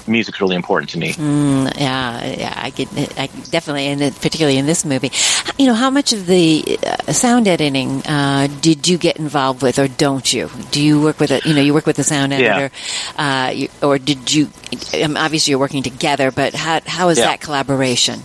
music's 0.09 0.41
really 0.41 0.57
important 0.57 0.91
to 0.91 0.99
me. 0.99 1.13
Mm, 1.13 1.79
yeah, 1.79 2.25
yeah, 2.25 2.55
I 2.57 2.71
get, 2.71 2.89
I 3.19 3.27
definitely, 3.51 3.87
and 3.87 4.15
particularly 4.17 4.59
in 4.59 4.67
this 4.67 4.85
movie. 4.85 5.11
You 5.59 5.67
know, 5.67 5.75
how 5.75 5.91
much 5.91 6.13
of 6.13 6.27
the 6.27 6.79
uh, 6.85 7.13
sound 7.13 7.49
editing 7.49 8.03
uh, 8.07 8.49
did 8.61 8.89
you 8.89 8.99
get 8.99 9.19
involved 9.19 9.63
with, 9.63 9.79
or 9.79 9.89
don't 9.89 10.33
you? 10.33 10.51
Do 10.71 10.83
you 10.83 11.03
work 11.03 11.21
with 11.21 11.31
a, 11.31 11.41
you 11.45 11.55
know, 11.55 11.61
you 11.61 11.75
work 11.75 11.87
with 11.87 11.97
the 11.97 12.05
sound 12.05 12.33
editor, 12.33 12.71
yeah. 13.19 13.47
uh, 13.49 13.51
you, 13.51 13.69
or 13.83 13.99
did 13.99 14.33
you? 14.33 14.49
Um, 15.03 15.17
obviously, 15.17 15.51
you're 15.51 15.61
working 15.61 15.83
together, 15.83 16.31
but 16.31 16.55
how 16.55 16.81
how 16.87 17.09
is 17.09 17.19
yeah. 17.19 17.27
that 17.27 17.41
collaboration? 17.41 18.21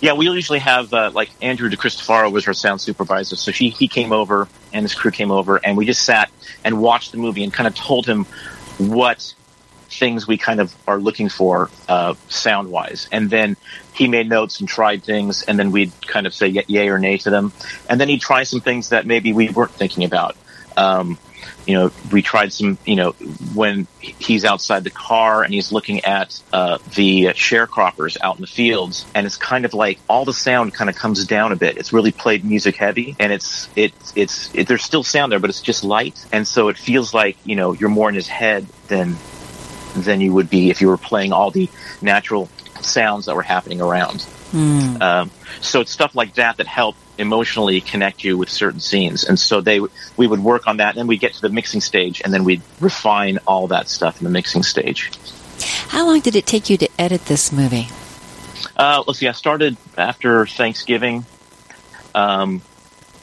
Yeah, 0.00 0.14
we 0.14 0.28
usually 0.28 0.58
have 0.58 0.92
uh, 0.92 1.10
like 1.12 1.30
Andrew 1.42 1.68
DeCristofaro 1.68 2.32
was 2.32 2.46
our 2.46 2.54
sound 2.54 2.80
supervisor, 2.80 3.36
so 3.36 3.52
he 3.52 3.70
he 3.70 3.88
came 3.88 4.12
over 4.12 4.48
and 4.72 4.82
his 4.82 4.94
crew 4.94 5.10
came 5.10 5.30
over, 5.30 5.60
and 5.64 5.76
we 5.76 5.84
just 5.84 6.02
sat 6.02 6.30
and 6.64 6.80
watched 6.80 7.12
the 7.12 7.18
movie 7.18 7.44
and 7.44 7.52
kind 7.52 7.66
of 7.66 7.74
told 7.74 8.06
him 8.06 8.24
what 8.78 9.34
things 9.90 10.26
we 10.26 10.38
kind 10.38 10.60
of 10.60 10.74
are 10.86 10.98
looking 10.98 11.28
for 11.28 11.70
uh, 11.88 12.14
sound 12.28 12.70
wise. 12.70 13.08
And 13.12 13.30
then 13.30 13.56
he 13.94 14.08
made 14.08 14.28
notes 14.28 14.60
and 14.60 14.68
tried 14.68 15.02
things, 15.02 15.42
and 15.42 15.58
then 15.58 15.72
we'd 15.72 15.92
kind 16.06 16.26
of 16.26 16.34
say 16.34 16.48
yay 16.48 16.88
or 16.88 16.98
nay 16.98 17.18
to 17.18 17.30
them. 17.30 17.52
And 17.88 18.00
then 18.00 18.08
he'd 18.08 18.20
try 18.20 18.44
some 18.44 18.60
things 18.60 18.90
that 18.90 19.06
maybe 19.06 19.32
we 19.32 19.48
weren't 19.50 19.72
thinking 19.72 20.04
about. 20.04 20.36
Um, 20.76 21.18
you 21.66 21.74
know, 21.74 21.92
we 22.10 22.22
tried 22.22 22.52
some, 22.52 22.78
you 22.84 22.96
know, 22.96 23.12
when 23.54 23.86
he's 24.00 24.44
outside 24.44 24.84
the 24.84 24.90
car 24.90 25.42
and 25.42 25.52
he's 25.52 25.72
looking 25.72 26.04
at 26.04 26.40
uh, 26.52 26.78
the 26.94 27.26
sharecroppers 27.26 28.16
out 28.20 28.36
in 28.36 28.40
the 28.40 28.46
fields, 28.46 29.06
and 29.14 29.26
it's 29.26 29.36
kind 29.36 29.64
of 29.64 29.74
like 29.74 29.98
all 30.08 30.24
the 30.24 30.32
sound 30.32 30.74
kind 30.74 30.90
of 30.90 30.96
comes 30.96 31.24
down 31.26 31.52
a 31.52 31.56
bit. 31.56 31.76
It's 31.76 31.92
really 31.92 32.12
played 32.12 32.44
music 32.44 32.76
heavy, 32.76 33.14
and 33.18 33.32
it's 33.32 33.68
it's 33.76 34.12
it's 34.16 34.54
it, 34.54 34.68
there's 34.68 34.82
still 34.82 35.04
sound 35.04 35.32
there, 35.32 35.38
but 35.38 35.50
it's 35.50 35.60
just 35.60 35.84
light, 35.84 36.24
and 36.32 36.46
so 36.46 36.68
it 36.68 36.78
feels 36.78 37.12
like 37.14 37.36
you 37.44 37.56
know 37.56 37.72
you're 37.72 37.90
more 37.90 38.08
in 38.08 38.14
his 38.14 38.28
head 38.28 38.66
than 38.88 39.16
than 39.94 40.20
you 40.20 40.32
would 40.32 40.50
be 40.50 40.70
if 40.70 40.80
you 40.80 40.88
were 40.88 40.98
playing 40.98 41.32
all 41.32 41.50
the 41.50 41.68
natural 42.00 42.48
sounds 42.80 43.26
that 43.26 43.34
were 43.34 43.42
happening 43.42 43.80
around. 43.80 44.26
Mm. 44.52 45.00
Um, 45.00 45.30
so 45.60 45.80
it's 45.80 45.92
stuff 45.92 46.14
like 46.14 46.34
that 46.34 46.56
that 46.56 46.66
help 46.66 46.96
emotionally 47.18 47.80
connect 47.80 48.24
you 48.24 48.36
with 48.36 48.48
certain 48.48 48.80
scenes. 48.80 49.24
And 49.24 49.38
so 49.38 49.60
they 49.60 49.80
we 50.16 50.26
would 50.26 50.40
work 50.40 50.66
on 50.66 50.78
that, 50.78 50.90
and 50.90 50.98
then 50.98 51.06
we 51.06 51.18
get 51.18 51.34
to 51.34 51.42
the 51.42 51.50
mixing 51.50 51.80
stage, 51.80 52.20
and 52.24 52.32
then 52.32 52.44
we'd 52.44 52.62
refine 52.80 53.38
all 53.46 53.68
that 53.68 53.88
stuff 53.88 54.20
in 54.20 54.24
the 54.24 54.30
mixing 54.30 54.62
stage. 54.62 55.10
How 55.88 56.06
long 56.06 56.20
did 56.20 56.34
it 56.34 56.46
take 56.46 56.70
you 56.70 56.76
to 56.78 56.88
edit 56.98 57.26
this 57.26 57.52
movie? 57.52 57.88
Uh, 58.76 59.04
let's 59.06 59.18
see. 59.18 59.28
I 59.28 59.32
started 59.32 59.76
after 59.96 60.46
Thanksgiving, 60.46 61.24
um, 62.14 62.62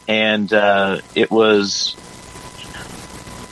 and 0.08 0.52
uh, 0.54 1.02
it 1.16 1.32
was 1.32 1.96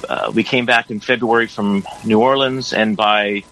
uh, 0.08 0.32
we 0.34 0.44
came 0.44 0.66
back 0.66 0.92
in 0.92 1.00
February 1.00 1.48
from 1.48 1.86
New 2.04 2.22
Orleans, 2.22 2.74
and 2.74 2.96
by 2.96 3.44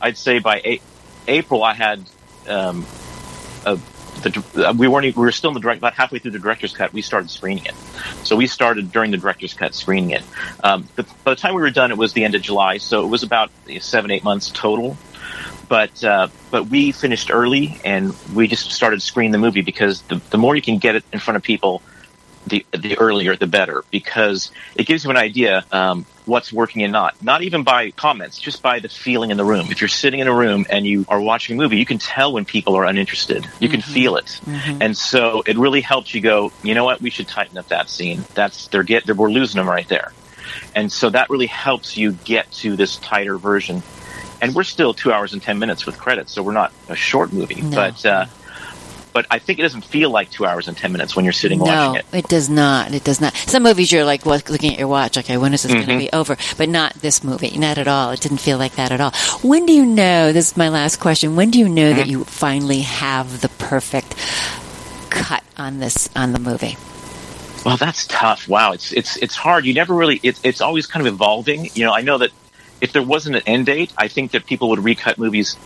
I'd 0.00 0.16
say 0.16 0.38
by 0.38 0.60
a- 0.64 0.80
April, 1.26 1.62
I 1.62 1.74
had 1.74 2.04
um, 2.48 2.86
a, 3.64 3.78
the, 4.22 4.74
we 4.76 4.88
weren't 4.88 5.16
we 5.16 5.22
were 5.24 5.32
still 5.32 5.50
in 5.50 5.54
the 5.54 5.60
direct 5.60 5.78
about 5.78 5.94
halfway 5.94 6.18
through 6.18 6.32
the 6.32 6.38
director's 6.38 6.74
cut. 6.74 6.92
We 6.92 7.02
started 7.02 7.30
screening 7.30 7.66
it, 7.66 7.74
so 8.22 8.36
we 8.36 8.46
started 8.46 8.92
during 8.92 9.10
the 9.10 9.16
director's 9.16 9.54
cut 9.54 9.74
screening 9.74 10.10
it. 10.10 10.22
Um, 10.62 10.88
by 10.96 11.34
the 11.34 11.36
time 11.36 11.54
we 11.54 11.62
were 11.62 11.70
done, 11.70 11.90
it 11.90 11.98
was 11.98 12.12
the 12.12 12.24
end 12.24 12.34
of 12.34 12.42
July, 12.42 12.78
so 12.78 13.04
it 13.04 13.08
was 13.08 13.22
about 13.22 13.50
seven 13.80 14.10
eight 14.10 14.24
months 14.24 14.50
total. 14.50 14.96
But 15.68 16.04
uh, 16.04 16.28
but 16.50 16.64
we 16.68 16.92
finished 16.92 17.30
early, 17.30 17.80
and 17.84 18.14
we 18.34 18.46
just 18.48 18.70
started 18.72 19.00
screening 19.02 19.32
the 19.32 19.38
movie 19.38 19.62
because 19.62 20.02
the, 20.02 20.16
the 20.30 20.38
more 20.38 20.54
you 20.54 20.62
can 20.62 20.78
get 20.78 20.94
it 20.94 21.04
in 21.12 21.18
front 21.18 21.36
of 21.36 21.42
people, 21.42 21.82
the 22.46 22.66
the 22.72 22.98
earlier 22.98 23.36
the 23.36 23.46
better 23.46 23.84
because 23.90 24.50
it 24.76 24.86
gives 24.86 25.04
you 25.04 25.10
an 25.10 25.16
idea 25.16 25.64
um, 25.72 26.06
what's 26.26 26.52
working 26.52 26.82
and 26.82 26.92
not. 26.92 27.20
Not 27.22 27.42
even 27.42 27.64
by 27.64 27.90
comments, 27.90 28.38
just 28.38 28.62
by 28.62 28.80
the 28.80 28.88
feeling 28.88 29.30
in 29.30 29.36
the 29.36 29.44
room. 29.44 29.68
If 29.70 29.80
you're 29.80 29.88
sitting 29.88 30.20
in 30.20 30.26
a 30.26 30.34
room 30.34 30.66
and 30.68 30.86
you 30.86 31.04
are 31.08 31.20
watching 31.20 31.56
a 31.56 31.62
movie, 31.62 31.76
you 31.76 31.86
can 31.86 31.98
tell 31.98 32.32
when 32.32 32.44
people 32.44 32.74
are 32.76 32.84
uninterested. 32.84 33.46
You 33.60 33.68
can 33.68 33.80
mm-hmm. 33.80 33.92
feel 33.92 34.16
it, 34.16 34.26
mm-hmm. 34.26 34.82
and 34.82 34.96
so 34.96 35.42
it 35.46 35.56
really 35.56 35.80
helps 35.80 36.14
you 36.14 36.20
go. 36.20 36.52
You 36.62 36.74
know 36.74 36.84
what? 36.84 37.00
We 37.00 37.10
should 37.10 37.28
tighten 37.28 37.58
up 37.58 37.68
that 37.68 37.88
scene. 37.88 38.24
That's 38.34 38.68
they're 38.68 38.82
get 38.82 39.06
they're, 39.06 39.14
we're 39.14 39.30
losing 39.30 39.58
them 39.58 39.68
right 39.68 39.88
there, 39.88 40.12
and 40.74 40.90
so 40.92 41.10
that 41.10 41.30
really 41.30 41.46
helps 41.46 41.96
you 41.96 42.12
get 42.12 42.50
to 42.52 42.76
this 42.76 42.96
tighter 42.96 43.38
version. 43.38 43.82
And 44.42 44.54
we're 44.54 44.64
still 44.64 44.92
two 44.92 45.10
hours 45.10 45.32
and 45.32 45.42
ten 45.42 45.58
minutes 45.58 45.86
with 45.86 45.98
credits, 45.98 46.32
so 46.32 46.42
we're 46.42 46.52
not 46.52 46.72
a 46.88 46.96
short 46.96 47.32
movie, 47.32 47.62
no. 47.62 47.70
but. 47.70 48.04
Uh, 48.04 48.26
but 49.14 49.26
I 49.30 49.38
think 49.38 49.60
it 49.60 49.62
doesn't 49.62 49.84
feel 49.84 50.10
like 50.10 50.30
two 50.30 50.44
hours 50.44 50.66
and 50.68 50.76
ten 50.76 50.92
minutes 50.92 51.14
when 51.14 51.24
you're 51.24 51.32
sitting 51.32 51.60
no, 51.60 51.64
watching 51.64 52.00
it. 52.00 52.12
No, 52.12 52.18
it 52.18 52.28
does 52.28 52.50
not. 52.50 52.92
It 52.92 53.04
does 53.04 53.20
not. 53.20 53.34
Some 53.34 53.62
movies 53.62 53.90
you're 53.92 54.04
like 54.04 54.26
looking 54.26 54.72
at 54.72 54.78
your 54.78 54.88
watch, 54.88 55.16
okay, 55.16 55.36
when 55.38 55.54
is 55.54 55.62
this 55.62 55.72
mm-hmm. 55.72 55.86
going 55.86 55.98
to 56.00 56.04
be 56.04 56.12
over? 56.12 56.36
But 56.58 56.68
not 56.68 56.94
this 56.94 57.22
movie, 57.22 57.56
not 57.56 57.78
at 57.78 57.86
all. 57.86 58.10
It 58.10 58.20
didn't 58.20 58.38
feel 58.38 58.58
like 58.58 58.74
that 58.74 58.90
at 58.90 59.00
all. 59.00 59.12
When 59.42 59.66
do 59.66 59.72
you 59.72 59.86
know? 59.86 60.32
This 60.32 60.50
is 60.50 60.56
my 60.56 60.68
last 60.68 60.98
question. 60.98 61.36
When 61.36 61.50
do 61.50 61.60
you 61.60 61.68
know 61.68 61.90
mm-hmm. 61.90 61.98
that 61.98 62.08
you 62.08 62.24
finally 62.24 62.80
have 62.80 63.40
the 63.40 63.48
perfect 63.48 64.16
cut 65.10 65.44
on 65.56 65.78
this 65.78 66.10
on 66.16 66.32
the 66.32 66.40
movie? 66.40 66.76
Well, 67.64 67.76
that's 67.76 68.06
tough. 68.08 68.48
Wow, 68.48 68.72
it's 68.72 68.92
it's 68.92 69.16
it's 69.18 69.36
hard. 69.36 69.64
You 69.64 69.74
never 69.74 69.94
really. 69.94 70.18
It's 70.22 70.40
it's 70.42 70.60
always 70.60 70.86
kind 70.86 71.06
of 71.06 71.14
evolving. 71.14 71.70
You 71.74 71.84
know, 71.84 71.94
I 71.94 72.02
know 72.02 72.18
that 72.18 72.32
if 72.84 72.92
there 72.92 73.02
wasn't 73.02 73.34
an 73.34 73.42
end 73.46 73.64
date, 73.64 73.94
I 73.96 74.08
think 74.08 74.32
that 74.32 74.44
people 74.44 74.68
would 74.68 74.78
recut 74.78 75.16
movies 75.16 75.56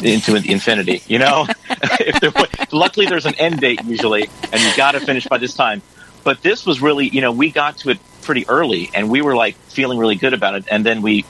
into 0.00 0.36
infinity. 0.36 1.02
You 1.08 1.18
know, 1.18 1.48
if 1.98 2.20
there, 2.20 2.32
luckily 2.70 3.06
there's 3.06 3.26
an 3.26 3.34
end 3.34 3.58
date 3.58 3.82
usually, 3.84 4.30
and 4.52 4.62
you 4.62 4.76
got 4.76 4.92
to 4.92 5.00
finish 5.00 5.26
by 5.26 5.38
this 5.38 5.54
time. 5.54 5.82
But 6.22 6.42
this 6.42 6.64
was 6.64 6.80
really, 6.80 7.08
you 7.08 7.22
know, 7.22 7.32
we 7.32 7.50
got 7.50 7.78
to 7.78 7.90
it 7.90 7.98
pretty 8.22 8.48
early, 8.48 8.88
and 8.94 9.10
we 9.10 9.20
were 9.20 9.34
like 9.34 9.56
feeling 9.56 9.98
really 9.98 10.14
good 10.14 10.32
about 10.32 10.54
it. 10.54 10.66
And 10.70 10.86
then 10.86 11.02
we, 11.02 11.22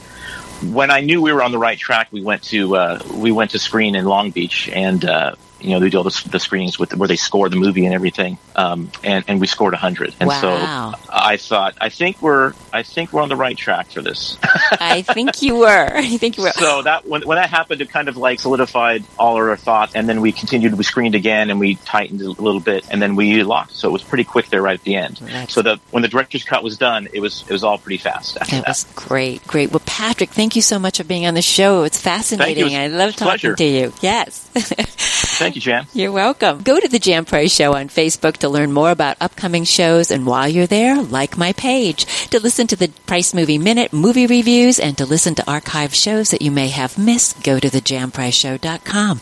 when 0.62 0.90
I 0.90 1.00
knew 1.00 1.22
we 1.22 1.32
were 1.32 1.42
on 1.42 1.52
the 1.52 1.58
right 1.58 1.78
track, 1.78 2.08
we 2.10 2.20
went 2.20 2.42
to 2.44 2.76
uh, 2.76 3.02
we 3.14 3.32
went 3.32 3.52
to 3.52 3.58
screen 3.58 3.94
in 3.94 4.04
Long 4.04 4.32
Beach, 4.32 4.68
and 4.68 5.02
uh, 5.02 5.36
you 5.60 5.70
know, 5.70 5.80
they 5.80 5.90
do 5.90 5.98
all 5.98 6.04
the, 6.04 6.28
the 6.30 6.40
screenings 6.40 6.78
with 6.78 6.94
where 6.94 7.08
they 7.08 7.16
score 7.16 7.48
the 7.48 7.56
movie 7.56 7.84
and 7.84 7.94
everything. 7.94 8.38
Um, 8.56 8.90
and, 9.04 9.24
and 9.28 9.40
we 9.40 9.46
scored 9.46 9.74
hundred. 9.74 10.14
And 10.20 10.28
wow. 10.28 10.40
so 10.40 10.98
I 11.10 11.36
thought, 11.36 11.76
I 11.80 11.88
think 11.88 12.20
we're, 12.20 12.52
I 12.72 12.82
think 12.82 13.12
we're 13.12 13.22
on 13.22 13.28
the 13.28 13.36
right 13.36 13.56
track 13.56 13.90
for 13.90 14.02
this. 14.02 14.38
I 14.72 15.02
think 15.02 15.42
you 15.42 15.56
were. 15.56 15.66
I 15.94 16.16
think 16.16 16.36
you 16.36 16.44
were. 16.44 16.52
So 16.52 16.82
that, 16.82 17.06
when, 17.06 17.26
when 17.26 17.36
that 17.36 17.50
happened, 17.50 17.80
it 17.80 17.90
kind 17.90 18.08
of 18.08 18.16
like 18.16 18.40
solidified 18.40 19.04
all 19.18 19.36
our 19.36 19.56
thoughts. 19.56 19.94
And 19.94 20.08
then 20.08 20.20
we 20.20 20.32
continued, 20.32 20.74
we 20.74 20.84
screened 20.84 21.14
again 21.14 21.50
and 21.50 21.60
we 21.60 21.76
tightened 21.76 22.20
a 22.20 22.30
little 22.30 22.60
bit 22.60 22.86
and 22.90 23.00
then 23.00 23.16
we 23.16 23.42
locked. 23.42 23.72
So 23.72 23.88
it 23.88 23.92
was 23.92 24.02
pretty 24.02 24.24
quick 24.24 24.48
there 24.48 24.62
right 24.62 24.78
at 24.78 24.84
the 24.84 24.96
end. 24.96 25.20
Right. 25.22 25.50
So 25.50 25.62
that 25.62 25.80
when 25.90 26.02
the 26.02 26.08
director's 26.08 26.44
cut 26.44 26.62
was 26.62 26.76
done, 26.76 27.08
it 27.12 27.20
was, 27.20 27.42
it 27.42 27.52
was 27.52 27.64
all 27.64 27.78
pretty 27.78 27.98
fast. 27.98 28.36
After 28.40 28.56
that, 28.56 28.64
that 28.64 28.68
was 28.68 28.86
great. 28.94 29.46
Great. 29.46 29.70
Well, 29.70 29.82
Patrick, 29.86 30.30
thank 30.30 30.56
you 30.56 30.62
so 30.62 30.78
much 30.78 30.98
for 30.98 31.04
being 31.04 31.26
on 31.26 31.34
the 31.34 31.42
show. 31.42 31.84
It's 31.84 32.00
fascinating. 32.00 32.76
I 32.76 32.88
love 32.88 33.14
talking 33.14 33.26
pleasure. 33.26 33.56
to 33.56 33.64
you. 33.64 33.92
Yes. 34.00 34.49
Thank 34.52 35.54
you, 35.54 35.60
Jan. 35.60 35.86
You're 35.94 36.12
welcome. 36.12 36.62
Go 36.62 36.78
to 36.78 36.88
the 36.88 36.98
Jan 36.98 37.24
Price 37.24 37.54
Show 37.54 37.74
on 37.74 37.88
Facebook 37.88 38.38
to 38.38 38.48
learn 38.48 38.72
more 38.72 38.90
about 38.90 39.16
upcoming 39.20 39.64
shows, 39.64 40.10
and 40.10 40.26
while 40.26 40.48
you're 40.48 40.66
there, 40.66 41.02
like 41.02 41.38
my 41.38 41.52
page 41.52 42.04
to 42.28 42.40
listen 42.40 42.66
to 42.68 42.76
the 42.76 42.88
Price 43.06 43.32
Movie 43.32 43.58
Minute 43.58 43.92
movie 43.92 44.26
reviews 44.26 44.78
and 44.78 44.98
to 44.98 45.06
listen 45.06 45.34
to 45.36 45.50
archive 45.50 45.94
shows 45.94 46.30
that 46.30 46.42
you 46.42 46.50
may 46.50 46.68
have 46.68 46.98
missed. 46.98 47.42
Go 47.42 47.58
to 47.58 47.68
thejanpriceshow.com. 47.68 49.20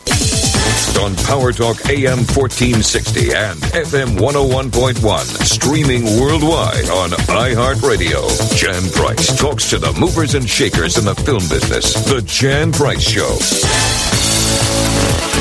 On 0.99 1.15
Power 1.25 1.53
Talk 1.53 1.77
AM 1.89 2.19
1460 2.27 3.33
and 3.33 3.59
FM 3.71 4.17
101.1, 4.17 5.23
streaming 5.45 6.03
worldwide 6.19 6.89
on 6.89 7.11
iHeartRadio. 7.11 8.55
Jan 8.55 8.89
Price 8.91 9.37
talks 9.39 9.69
to 9.69 9.77
the 9.77 9.93
movers 9.93 10.35
and 10.35 10.49
shakers 10.49 10.97
in 10.97 11.05
the 11.05 11.15
film 11.15 11.47
business. 11.47 11.93
The 12.05 12.21
Jan 12.25 12.73
Price 12.73 13.01
Show. 13.01 13.37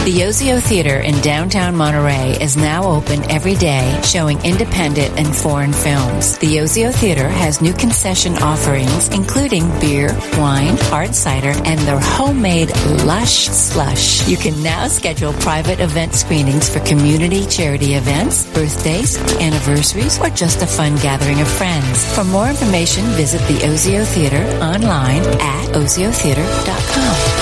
The 0.09 0.21
Yozio 0.21 0.59
Theater 0.59 1.01
in 1.01 1.21
downtown 1.21 1.77
Monterey 1.77 2.39
is 2.41 2.57
now 2.57 2.85
open 2.85 3.31
every 3.31 3.55
day, 3.57 4.01
showing 4.03 4.43
independent 4.43 5.19
and 5.19 5.37
foreign 5.37 5.75
films. 5.75 6.39
The 6.39 6.47
Yozio 6.47 6.95
Theater 6.95 7.29
has 7.29 7.61
new 7.61 7.75
concession 7.75 8.39
offerings, 8.39 9.09
including 9.09 9.69
beer, 9.81 10.17
wine, 10.39 10.79
hard 10.79 11.15
cider, 11.15 11.53
and 11.67 11.79
their 11.81 12.01
homemade 12.01 12.71
lush 13.05 13.49
slush. 13.49 14.27
You 14.27 14.39
can 14.39 14.63
now 14.63 14.89
schedule 14.89 15.35
private 15.35 15.79
event 15.79 16.15
screenings 16.15 16.71
for 16.71 16.81
community 16.87 17.45
charity 17.45 17.93
events, 17.93 18.51
birthdays, 18.55 19.19
anniversaries, 19.43 20.19
or 20.21 20.31
just 20.31 20.63
a 20.63 20.67
fun 20.67 20.97
gathering 21.03 21.43
of 21.43 21.49
friends. 21.49 22.15
For 22.15 22.25
more 22.25 22.49
information, 22.49 23.05
visit 23.09 23.43
the 23.43 23.63
Osio 23.67 24.07
Theater 24.07 24.43
online 24.65 25.23
at 25.43 25.67
oziotheater.com. 25.75 27.38